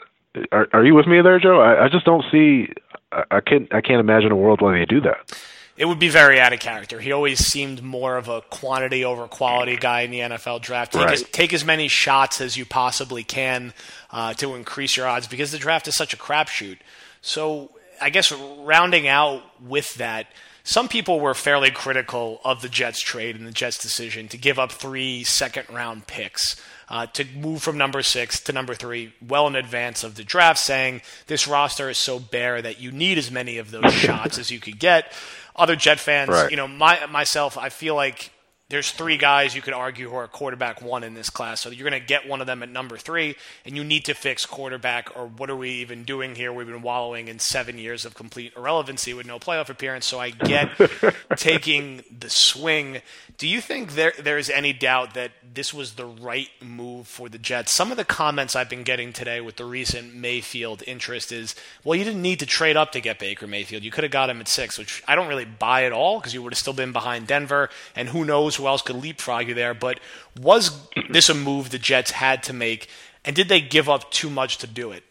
are, 0.52 0.68
are 0.74 0.86
you 0.86 0.96
with 0.96 1.08
me 1.08 1.22
there, 1.22 1.40
Joe? 1.40 1.62
I, 1.62 1.86
I 1.86 1.90
just 1.90 2.06
don't 2.06 2.26
see. 2.32 2.70
I, 3.12 3.24
I 3.32 3.40
can't. 3.42 3.74
I 3.74 3.82
can't 3.82 4.00
imagine 4.00 4.32
a 4.32 4.36
world 4.36 4.62
where 4.62 4.78
they 4.78 4.86
do 4.86 5.02
that. 5.02 5.38
It 5.78 5.86
would 5.86 6.00
be 6.00 6.08
very 6.08 6.40
out 6.40 6.54
of 6.54 6.60
character. 6.60 7.02
He 7.02 7.12
always 7.12 7.46
seemed 7.46 7.84
more 7.84 8.16
of 8.16 8.30
a 8.30 8.40
quantity 8.42 9.04
over 9.04 9.28
quality 9.28 9.76
guy 9.76 10.02
in 10.02 10.12
the 10.12 10.20
NFL 10.20 10.62
draft. 10.62 10.94
Take, 10.94 11.02
Right. 11.04 11.14
as, 11.14 11.24
take 11.24 11.54
as 11.54 11.66
many 11.66 11.90
shots 11.90 12.40
as 12.40 12.56
you 12.56 12.66
possibly 12.66 13.24
can 13.24 13.74
uh, 14.10 14.34
to 14.36 14.56
increase 14.56 14.96
your 14.96 15.06
odds 15.06 15.28
because 15.28 15.52
the 15.52 15.58
draft 15.58 15.90
is 15.90 15.96
such 15.98 16.14
a 16.14 16.18
crapshoot. 16.18 16.78
So 17.22 17.72
I 18.02 18.10
guess 18.10 18.32
rounding 18.32 19.06
out 19.10 19.44
with 19.62 19.96
that, 19.96 20.28
some 20.64 20.88
people 20.88 21.20
were 21.20 21.34
fairly 21.34 21.72
critical 21.72 22.40
of 22.46 22.62
the 22.62 22.70
Jets 22.70 23.02
trade 23.02 23.36
and 23.36 23.46
the 23.46 23.52
Jets 23.52 23.78
decision 23.78 24.30
to 24.30 24.38
give 24.38 24.58
up 24.58 24.72
three 24.72 25.26
second 25.26 25.66
round 25.70 26.08
picks. 26.08 26.56
Uh, 26.88 27.08
to 27.08 27.26
move 27.36 27.64
from 27.64 27.78
number 27.80 28.04
six 28.04 28.40
to 28.40 28.54
number 28.54 28.76
three 28.76 29.12
well 29.28 29.48
in 29.48 29.56
advance 29.56 30.04
of 30.04 30.14
the 30.16 30.24
draft, 30.24 30.60
saying 30.60 31.02
this 31.26 31.48
roster 31.48 31.90
is 31.90 31.98
so 31.98 32.20
bare 32.20 32.62
that 32.62 32.80
you 32.80 32.92
need 32.92 33.18
as 33.18 33.32
many 33.32 33.58
of 33.58 33.72
those 33.72 33.92
shots 33.94 34.38
as 34.38 34.52
you 34.52 34.60
could 34.60 34.78
get. 34.78 35.12
Other 35.56 35.76
Jet 35.76 36.00
fans, 36.00 36.30
Right. 36.30 36.52
you 36.52 36.58
know, 36.58 36.68
my, 36.68 37.04
myself, 37.08 37.58
I 37.58 37.70
feel 37.70 37.96
like 37.96 38.30
there's 38.70 38.90
three 38.90 39.18
guys 39.18 39.56
you 39.56 39.62
could 39.62 39.76
argue 39.76 40.10
who 40.10 40.16
are 40.16 40.28
quarterback 40.28 40.82
one 40.82 41.04
in 41.04 41.14
this 41.14 41.30
class. 41.30 41.62
So 41.62 41.70
you're 41.70 41.88
going 41.88 42.02
to 42.02 42.06
get 42.06 42.28
one 42.28 42.42
of 42.42 42.48
them 42.48 42.64
at 42.64 42.70
number 42.70 42.98
three, 42.98 43.36
and 43.64 43.78
you 43.78 43.84
need 43.84 44.06
to 44.06 44.16
fix 44.16 44.46
quarterback, 44.48 45.16
or 45.16 45.28
what 45.28 45.52
are 45.52 45.56
we 45.56 45.70
even 45.70 46.04
doing 46.04 46.34
here? 46.34 46.52
We've 46.52 46.66
been 46.66 46.82
wallowing 46.82 47.28
in 47.28 47.38
seven 47.38 47.78
years 47.78 48.06
of 48.06 48.16
complete 48.16 48.54
irrelevancy 48.58 49.14
with 49.14 49.28
no 49.28 49.38
playoff 49.38 49.70
appearance. 49.70 50.08
So 50.08 50.20
I 50.20 50.32
get 50.32 50.72
taking 51.36 52.04
the 52.18 52.30
swing. 52.30 53.02
Do 53.38 53.48
you 53.48 53.62
think 53.62 53.94
there 53.94 54.14
there's 54.18 54.50
any 54.50 54.74
doubt 54.74 55.14
that 55.14 55.32
this 55.54 55.72
was 55.72 55.94
the 55.94 56.06
right 56.06 56.50
move 56.60 57.08
for 57.08 57.30
the 57.30 57.38
Jets? 57.38 57.72
Some 57.72 57.92
of 57.92 57.98
the 57.98 58.06
comments 58.06 58.56
I've 58.56 58.70
been 58.70 58.84
getting 58.84 59.14
today 59.14 59.42
with 59.42 59.58
the 59.58 59.66
recent 59.66 60.16
Mayfield 60.16 60.82
interest 60.88 61.32
is, 61.32 61.54
well, 61.84 61.96
you 61.96 62.04
didn't 62.04 62.22
need 62.24 62.40
to 62.40 62.48
trade 62.48 62.78
up 62.78 62.92
to 62.94 63.02
get 63.02 63.20
Baker 63.20 63.46
Mayfield. 63.46 63.84
You 63.84 63.92
could 63.92 64.04
have 64.04 64.12
got 64.12 64.32
him 64.32 64.42
at 64.42 64.48
six, 64.48 64.80
which 64.80 65.04
I 65.08 65.14
don't 65.14 65.28
really 65.28 65.46
buy 65.46 65.84
at 65.84 65.92
all 65.92 66.20
because 66.20 66.34
you 66.34 66.42
would 66.42 66.54
have 66.54 66.58
still 66.58 66.74
been 66.74 66.92
behind 66.92 67.28
Denver, 67.28 67.70
and 67.96 68.10
who 68.10 68.26
knows 68.26 68.55
who 68.56 68.68
else 68.68 68.82
could 68.82 68.96
leapfrog 68.96 69.48
you 69.48 69.54
there. 69.54 69.74
But 69.74 70.00
was 70.40 70.88
this 71.10 71.30
a 71.30 71.34
move 71.34 71.70
the 71.70 71.80
Jets 71.80 72.12
had 72.12 72.44
to 72.44 72.54
make, 72.54 72.90
and 73.24 73.36
did 73.36 73.50
they 73.50 73.62
give 73.62 73.90
up 73.90 74.12
too 74.12 74.30
much 74.30 74.58
to 74.60 74.68
do 74.68 74.92
it? 74.92 75.04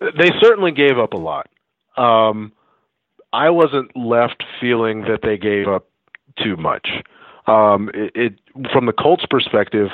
They 0.00 0.30
certainly 0.40 0.72
gave 0.72 0.98
up 0.98 1.12
a 1.12 1.16
lot. 1.16 1.48
Um, 1.96 2.52
I 3.32 3.50
wasn't 3.50 3.96
left 3.96 4.42
feeling 4.60 5.02
that 5.02 5.20
they 5.22 5.38
gave 5.38 5.68
up 5.68 5.86
too 6.42 6.56
much. 6.56 6.88
Um, 7.46 7.90
it, 7.94 8.12
it 8.14 8.32
from 8.72 8.86
the 8.86 8.92
Colts' 8.92 9.24
perspective, 9.28 9.88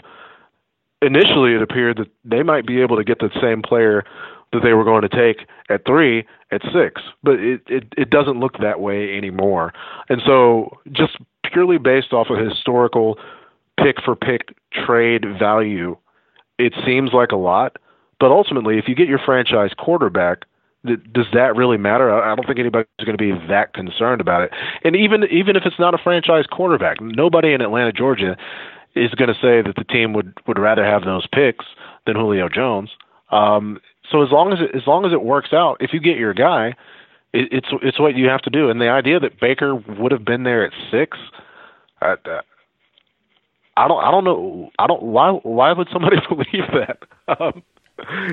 initially 1.01 1.55
it 1.55 1.63
appeared 1.63 1.99
that 1.99 2.09
they 2.25 2.43
might 2.43 2.67
be 2.67 2.81
able 2.81 2.97
to 2.97 3.05
get 3.05 3.19
the 3.19 3.31
same 3.41 3.63
player 3.63 4.05
that 4.53 4.61
they 4.63 4.73
were 4.73 4.85
going 4.85 5.03
to 5.03 5.09
take 5.09 5.47
at 5.69 5.85
three 5.87 6.27
at 6.51 6.61
six, 6.73 7.01
but 7.23 7.41
it, 7.41 7.63
it, 7.67 7.85
it 7.97 8.11
doesn't 8.11 8.39
look 8.39 8.59
that 8.59 8.81
way 8.81 9.17
anymore. 9.17 9.73
And 10.09 10.21
so, 10.27 10.79
just 10.93 11.17
purely 11.53 11.79
based 11.79 12.13
off 12.13 12.29
of 12.31 12.39
historical 12.39 13.19
pick 13.83 13.97
for 14.05 14.17
pick 14.17 14.55
trade 14.73 15.25
value, 15.39 15.97
it 16.59 16.75
seems 16.85 17.11
like 17.13 17.31
a 17.33 17.37
lot. 17.37 17.77
But 18.21 18.31
ultimately, 18.31 18.79
if 18.79 18.85
you 18.87 18.95
get 18.95 19.09
your 19.09 19.19
franchise 19.19 19.73
quarterback, 19.77 20.45
does 20.85 21.27
that 21.33 21.57
really 21.57 21.77
matter? 21.77 22.13
I 22.13 22.33
I 22.33 22.35
don't 22.35 22.47
think 22.47 22.59
anybody's 22.59 22.87
going 23.05 23.17
to 23.17 23.19
be 23.19 23.33
that 23.49 23.73
concerned 23.75 24.21
about 24.21 24.43
it. 24.43 24.51
And 24.85 24.97
even 24.97 25.25
even 25.25 25.57
if 25.57 25.63
it's 25.65 25.79
not 25.79 25.95
a 25.95 25.99
franchise 25.99 26.45
quarterback, 26.51 27.01
nobody 27.01 27.53
in 27.53 27.61
Atlanta, 27.61 27.93
Georgia, 27.93 28.37
is 28.95 29.11
going 29.11 29.29
to 29.29 29.35
say 29.35 29.63
that 29.63 29.75
the 29.77 29.85
team 29.85 30.13
would 30.13 30.35
would 30.47 30.59
rather 30.59 30.85
have 30.85 31.05
those 31.05 31.27
picks 31.27 31.65
than 32.07 32.17
Julio 32.17 32.49
Jones. 32.49 32.91
Um, 33.31 33.81
so 34.11 34.23
as 34.23 34.31
long 34.31 34.53
as 34.53 34.59
it, 34.61 34.77
as 34.77 34.87
long 34.87 35.05
as 35.05 35.13
it 35.13 35.23
works 35.23 35.53
out, 35.53 35.77
if 35.81 35.93
you 35.93 36.01
get 36.01 36.17
your 36.17 36.35
guy, 36.35 36.75
it, 37.33 37.49
it's 37.53 37.69
it's 37.83 38.01
what 38.01 38.17
you 38.17 38.29
have 38.29 38.43
to 38.43 38.51
do. 38.51 38.69
And 38.69 38.81
the 38.81 38.89
idea 38.89 39.21
that 39.21 39.41
Baker 39.41 39.75
would 39.75 40.13
have 40.13 40.25
been 40.25 40.43
there 40.43 40.65
at 40.65 40.73
six, 40.91 41.17
I, 42.03 42.41
I 43.77 43.89
don't 43.89 44.05
I 44.05 44.11
don't 44.11 44.25
know 44.25 44.71
I 44.79 44.87
don't 44.87 45.03
why 45.03 45.31
why 45.31 45.73
would 45.73 45.89
somebody 45.93 46.17
believe 46.29 46.69
that? 46.73 46.99
Um, 47.29 47.63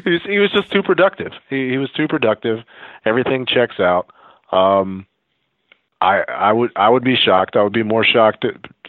he 0.03 0.39
was, 0.39 0.51
just 0.51 0.71
too 0.71 0.81
productive. 0.81 1.31
He, 1.49 1.69
he 1.69 1.77
was 1.77 1.91
too 1.91 2.07
productive. 2.07 2.59
Everything 3.05 3.45
checks 3.45 3.79
out. 3.79 4.09
Um, 4.51 5.05
I 6.01 6.21
I 6.27 6.53
would 6.53 6.71
I 6.75 6.89
would 6.89 7.03
be 7.03 7.15
shocked. 7.15 7.55
I 7.55 7.63
would 7.63 7.73
be 7.73 7.83
more 7.83 8.03
shocked 8.03 8.45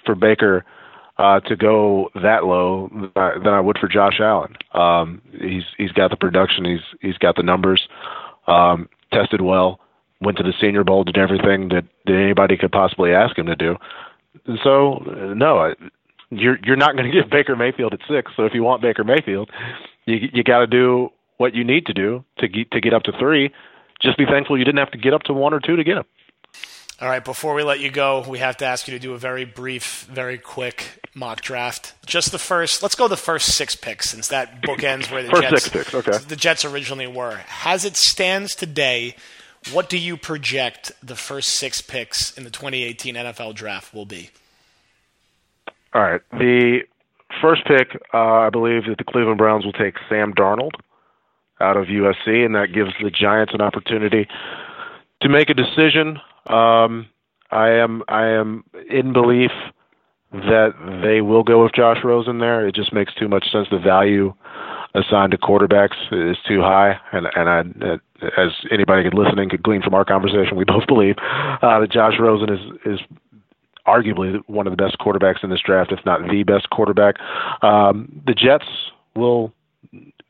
for 0.06 0.14
Baker 0.14 0.64
uh, 1.18 1.40
to 1.40 1.56
go 1.56 2.10
that 2.14 2.44
low 2.44 2.88
than 2.92 3.12
I, 3.16 3.32
than 3.34 3.52
I 3.52 3.60
would 3.60 3.78
for 3.78 3.88
Josh 3.88 4.20
Allen. 4.20 4.56
Um, 4.72 5.20
he's 5.32 5.64
he's 5.76 5.92
got 5.92 6.10
the 6.10 6.16
production. 6.16 6.64
He's 6.64 6.98
he's 7.00 7.18
got 7.18 7.36
the 7.36 7.42
numbers. 7.42 7.86
Um, 8.46 8.88
tested 9.12 9.40
well. 9.40 9.80
Went 10.22 10.38
to 10.38 10.42
the 10.42 10.54
Senior 10.60 10.84
Bowl. 10.84 11.04
Did 11.04 11.18
everything 11.18 11.68
that, 11.70 11.84
that 12.06 12.14
anybody 12.14 12.56
could 12.56 12.72
possibly 12.72 13.12
ask 13.12 13.36
him 13.36 13.46
to 13.46 13.56
do. 13.56 13.76
So 14.64 14.98
no, 15.34 15.58
I, 15.58 15.74
you're 16.30 16.58
you're 16.64 16.76
not 16.76 16.96
going 16.96 17.10
to 17.10 17.12
get 17.12 17.30
Baker 17.30 17.56
Mayfield 17.56 17.94
at 17.94 18.00
six. 18.08 18.32
So 18.36 18.44
if 18.44 18.54
you 18.54 18.62
want 18.62 18.82
Baker 18.82 19.04
Mayfield, 19.04 19.50
you 20.06 20.28
you 20.32 20.42
got 20.42 20.60
to 20.60 20.66
do 20.66 21.10
what 21.36 21.54
you 21.54 21.64
need 21.64 21.86
to 21.86 21.94
do 21.94 22.24
to 22.38 22.48
get 22.48 22.70
to 22.72 22.80
get 22.80 22.94
up 22.94 23.02
to 23.04 23.12
three. 23.18 23.50
Just 24.00 24.16
be 24.16 24.24
thankful 24.24 24.58
you 24.58 24.64
didn't 24.64 24.78
have 24.78 24.90
to 24.92 24.98
get 24.98 25.12
up 25.12 25.22
to 25.24 25.34
one 25.34 25.52
or 25.52 25.60
two 25.60 25.76
to 25.76 25.84
get 25.84 25.98
him. 25.98 26.04
All 27.00 27.08
right, 27.08 27.24
before 27.24 27.54
we 27.54 27.62
let 27.62 27.80
you 27.80 27.90
go, 27.90 28.22
we 28.28 28.40
have 28.40 28.58
to 28.58 28.66
ask 28.66 28.86
you 28.86 28.92
to 28.92 28.98
do 28.98 29.14
a 29.14 29.18
very 29.18 29.46
brief, 29.46 30.06
very 30.12 30.36
quick 30.36 31.02
mock 31.14 31.40
draft. 31.40 31.94
Just 32.04 32.30
the 32.30 32.38
first. 32.38 32.82
Let's 32.82 32.94
go 32.94 33.08
the 33.08 33.16
first 33.16 33.54
six 33.54 33.74
picks, 33.74 34.10
since 34.10 34.28
that 34.28 34.60
bookends 34.60 35.10
where 35.10 35.22
the 35.22 35.30
First 35.30 35.42
Jets 35.42 35.62
six 35.62 35.68
picks, 35.70 35.94
okay. 35.94 36.18
the 36.28 36.36
Jets 36.36 36.66
originally 36.66 37.06
were. 37.06 37.40
As 37.64 37.86
it 37.86 37.96
stands 37.96 38.54
today, 38.54 39.16
what 39.72 39.88
do 39.88 39.98
you 39.98 40.16
project 40.16 40.92
the 41.02 41.16
first 41.16 41.50
six 41.50 41.80
picks 41.80 42.36
in 42.36 42.44
the 42.44 42.50
2018 42.50 43.14
NFL 43.14 43.54
Draft 43.54 43.94
will 43.94 44.06
be? 44.06 44.30
All 45.92 46.02
right. 46.02 46.20
The 46.32 46.80
first 47.42 47.64
pick, 47.66 48.00
uh, 48.14 48.18
I 48.18 48.50
believe 48.50 48.86
that 48.86 48.98
the 48.98 49.04
Cleveland 49.04 49.38
Browns 49.38 49.64
will 49.64 49.72
take 49.72 49.94
Sam 50.08 50.32
Darnold 50.32 50.72
out 51.60 51.76
of 51.76 51.86
USC, 51.86 52.44
and 52.44 52.54
that 52.54 52.72
gives 52.72 52.92
the 53.02 53.10
Giants 53.10 53.52
an 53.54 53.60
opportunity 53.60 54.26
to 55.20 55.28
make 55.28 55.50
a 55.50 55.54
decision. 55.54 56.18
Um, 56.46 57.06
I 57.50 57.70
am 57.70 58.02
I 58.08 58.28
am 58.28 58.64
in 58.88 59.12
belief 59.12 59.50
that 60.32 60.74
they 61.02 61.20
will 61.20 61.42
go 61.42 61.62
with 61.62 61.72
Josh 61.72 61.98
Rosen 62.04 62.38
there. 62.38 62.66
It 62.66 62.74
just 62.74 62.92
makes 62.92 63.12
too 63.14 63.28
much 63.28 63.50
sense. 63.50 63.68
The 63.70 63.78
value 63.78 64.32
assigned 64.94 65.32
to 65.32 65.38
quarterbacks 65.38 65.96
is 66.12 66.36
too 66.46 66.60
high, 66.60 66.98
and 67.12 67.26
and 67.36 67.48
I, 67.48 67.60
as 68.36 68.52
anybody 68.70 69.08
listening 69.12 69.48
could 69.48 69.62
glean 69.62 69.82
from 69.82 69.94
our 69.94 70.04
conversation, 70.04 70.56
we 70.56 70.64
both 70.66 70.86
believe 70.86 71.16
uh, 71.18 71.80
that 71.80 71.90
Josh 71.90 72.14
Rosen 72.18 72.50
is 72.50 72.60
is 72.84 73.00
arguably 73.86 74.40
one 74.46 74.66
of 74.66 74.76
the 74.76 74.82
best 74.82 74.98
quarterbacks 74.98 75.42
in 75.42 75.50
this 75.50 75.60
draft, 75.64 75.92
if 75.92 76.04
not 76.04 76.20
the 76.28 76.42
best 76.42 76.70
quarterback. 76.70 77.16
Um, 77.62 78.22
the 78.26 78.34
Jets 78.34 78.66
will 79.16 79.52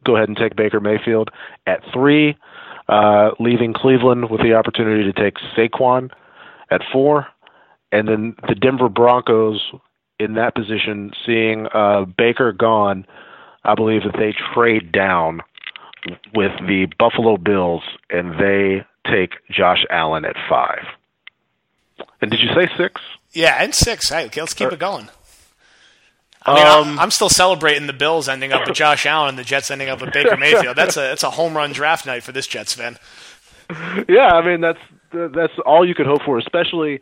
go 0.04 0.16
ahead 0.16 0.28
and 0.28 0.36
take 0.36 0.56
Baker 0.56 0.80
Mayfield 0.80 1.30
at 1.66 1.82
three, 1.92 2.36
uh, 2.88 3.30
leaving 3.38 3.72
Cleveland 3.72 4.30
with 4.30 4.40
the 4.40 4.54
opportunity 4.54 5.04
to 5.04 5.12
take 5.12 5.36
Saquon 5.56 6.10
at 6.70 6.82
four, 6.92 7.26
and 7.92 8.08
then 8.08 8.34
the 8.48 8.54
Denver 8.54 8.88
Broncos 8.88 9.60
in 10.18 10.34
that 10.34 10.54
position, 10.54 11.12
seeing 11.26 11.66
uh, 11.74 12.04
Baker 12.04 12.52
gone. 12.52 13.06
I 13.64 13.74
believe 13.74 14.02
that 14.04 14.14
they 14.18 14.34
trade 14.54 14.92
down 14.92 15.40
with 16.34 16.52
the 16.66 16.86
Buffalo 16.98 17.36
Bills 17.36 17.82
and 18.08 18.38
they 18.38 18.84
take 19.06 19.34
Josh 19.50 19.84
Allen 19.90 20.24
at 20.24 20.36
five. 20.48 20.84
And 22.20 22.30
did 22.30 22.40
you 22.40 22.48
say 22.54 22.68
six? 22.76 23.00
Yeah, 23.32 23.62
and 23.62 23.74
six. 23.74 24.08
Hey, 24.08 24.26
okay, 24.26 24.40
let's 24.40 24.54
keep 24.54 24.72
it 24.72 24.78
going. 24.78 25.08
I 26.46 26.54
mean, 26.54 26.66
Um, 26.66 26.88
I'm, 26.94 26.98
I'm 27.00 27.10
still 27.10 27.28
celebrating 27.28 27.86
the 27.86 27.92
Bills 27.92 28.28
ending 28.28 28.52
up 28.52 28.66
with 28.66 28.74
Josh 28.76 29.04
Allen 29.04 29.30
and 29.30 29.38
the 29.38 29.44
Jets 29.44 29.70
ending 29.70 29.90
up 29.90 30.00
with 30.00 30.12
Baker 30.12 30.36
Mayfield. 30.38 30.74
That's 30.76 30.96
a 30.96 31.00
that's 31.00 31.22
a 31.22 31.30
home 31.30 31.54
run 31.54 31.72
draft 31.72 32.06
night 32.06 32.22
for 32.22 32.32
this 32.32 32.46
Jets 32.46 32.72
fan. 32.72 32.96
Yeah, 34.08 34.32
I 34.32 34.44
mean 34.44 34.60
that's 34.62 34.78
that's 35.12 35.52
all 35.66 35.86
you 35.86 35.94
could 35.94 36.06
hope 36.06 36.22
for, 36.22 36.38
especially 36.38 37.00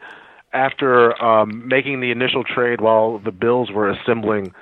after 0.52 1.20
um, 1.22 1.68
making 1.68 2.00
the 2.00 2.10
initial 2.10 2.42
trade 2.42 2.80
while 2.80 3.18
the 3.18 3.30
Bills 3.30 3.70
were 3.70 3.88
assembling 3.88 4.52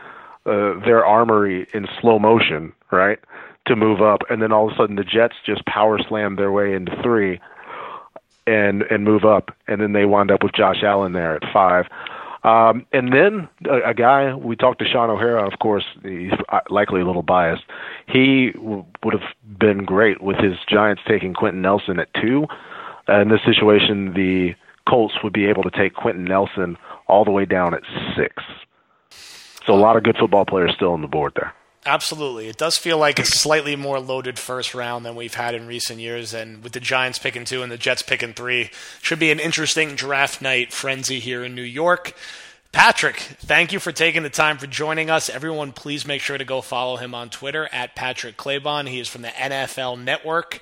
uh, 0.47 0.79
their 0.85 1.05
armory 1.05 1.67
in 1.75 1.87
slow 2.01 2.19
motion, 2.19 2.73
right, 2.91 3.19
to 3.67 3.77
move 3.77 4.01
up, 4.01 4.21
and 4.31 4.41
then 4.41 4.53
all 4.53 4.69
of 4.69 4.75
a 4.75 4.77
sudden 4.77 4.97
the 4.97 5.05
Jets 5.05 5.35
just 5.45 5.65
power 5.67 5.99
slam 6.09 6.37
their 6.37 6.53
way 6.53 6.75
into 6.75 6.93
three 7.03 7.41
and 8.47 8.83
and 8.83 9.05
move 9.05 9.25
up, 9.25 9.51
and 9.67 9.81
then 9.81 9.93
they 9.93 10.05
wind 10.05 10.31
up 10.31 10.43
with 10.43 10.53
Josh 10.53 10.83
Allen 10.83 11.13
there 11.13 11.35
at 11.37 11.43
five. 11.53 11.87
Um, 12.45 12.87
and 12.93 13.13
then 13.13 13.49
a, 13.69 13.91
a 13.91 13.95
guy 13.95 14.33
we 14.35 14.55
talked 14.55 14.79
to 14.79 14.85
Shaun 14.85 15.11
O'Hara, 15.11 15.45
of 15.53 15.59
course, 15.59 15.85
he's 16.05 16.31
uh, 16.49 16.61
likely 16.71 17.01
a 17.01 17.05
little 17.05 17.25
biased. 17.25 17.65
He 18.07 18.53
w- 18.53 18.85
would 19.05 19.15
have 19.15 19.59
been 19.59 19.85
great 19.85 20.23
with 20.23 20.37
his 20.37 20.55
Giants 20.69 21.03
taking 21.09 21.35
Quenton 21.35 21.61
Nelson 21.61 21.99
at 21.99 22.09
two. 22.15 22.47
Uh, 23.09 23.21
in 23.21 23.31
this 23.31 23.41
situation, 23.45 24.15
the 24.15 24.55
Colts 24.89 25.15
would 25.25 25.33
be 25.33 25.47
able 25.47 25.65
to 25.65 25.71
take 25.71 25.95
Quenton 25.95 26.25
Nelson 26.25 26.77
all 27.09 27.25
the 27.25 27.33
way 27.33 27.47
down 27.47 27.75
at 27.75 27.83
six. 28.17 28.45
So 29.67 29.75
a 29.75 29.77
lot 29.77 29.97
of 29.97 30.05
good 30.05 30.17
football 30.19 30.45
players 30.45 30.73
still 30.75 30.93
on 30.93 31.03
the 31.03 31.09
board 31.09 31.33
there. 31.35 31.53
Absolutely. 31.85 32.49
It 32.49 32.57
does 32.57 32.77
feel 32.77 32.99
like 32.99 33.21
a 33.21 33.25
slightly 33.25 33.77
more 33.77 34.01
loaded 34.01 34.39
first 34.39 34.75
round 34.75 35.05
than 35.05 35.15
we've 35.15 35.35
had 35.35 35.55
in 35.55 35.69
recent 35.69 36.01
years. 36.01 36.35
And 36.35 36.63
with 36.65 36.73
the 36.73 36.81
Giants 36.81 37.19
picking 37.19 37.45
two 37.45 37.63
and 37.63 37.71
the 37.71 37.79
Jets 37.79 38.03
picking 38.03 38.33
three, 38.33 38.71
should 39.01 39.21
be 39.21 39.31
an 39.31 39.39
interesting 39.39 39.95
draft 39.95 40.43
night 40.43 40.73
frenzy 40.73 41.21
here 41.21 41.45
in 41.45 41.55
New 41.55 41.63
York. 41.63 42.15
Patrick, 42.73 43.17
thank 43.17 43.73
you 43.73 43.79
for 43.79 43.93
taking 43.93 44.25
the 44.25 44.31
time 44.31 44.59
for 44.59 44.67
joining 44.67 45.11
us. 45.11 45.31
Everyone, 45.31 45.73
please 45.73 46.07
make 46.07 46.21
sure 46.21 46.37
to 46.37 46.45
go 46.45 46.61
follow 46.61 46.97
him 46.97 47.15
on 47.15 47.31
Twitter 47.31 47.69
at 47.73 47.95
Patrick 47.95 48.37
Claybon. 48.37 48.89
He 48.89 48.99
is 49.01 49.09
from 49.09 49.23
the 49.23 49.29
NFL 49.29 50.03
Network. 50.03 50.61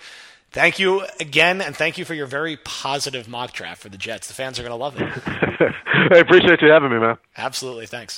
Thank 0.53 0.79
you 0.79 1.05
again, 1.19 1.61
and 1.61 1.75
thank 1.75 1.99
you 1.99 2.05
for 2.05 2.15
your 2.15 2.27
very 2.27 2.57
positive 2.59 3.27
mock 3.27 3.53
draft 3.53 3.83
for 3.83 3.89
the 3.89 3.99
Jets. 3.99 4.29
The 4.29 4.35
fans 4.35 4.61
are 4.61 4.63
going 4.63 4.71
to 4.71 4.77
love 4.77 4.95
it. 4.97 5.03
I 6.13 6.19
appreciate 6.19 6.63
you 6.63 6.69
having 6.69 6.91
me, 6.91 6.99
man. 7.01 7.17
Absolutely. 7.37 7.87
Thanks. 7.87 8.13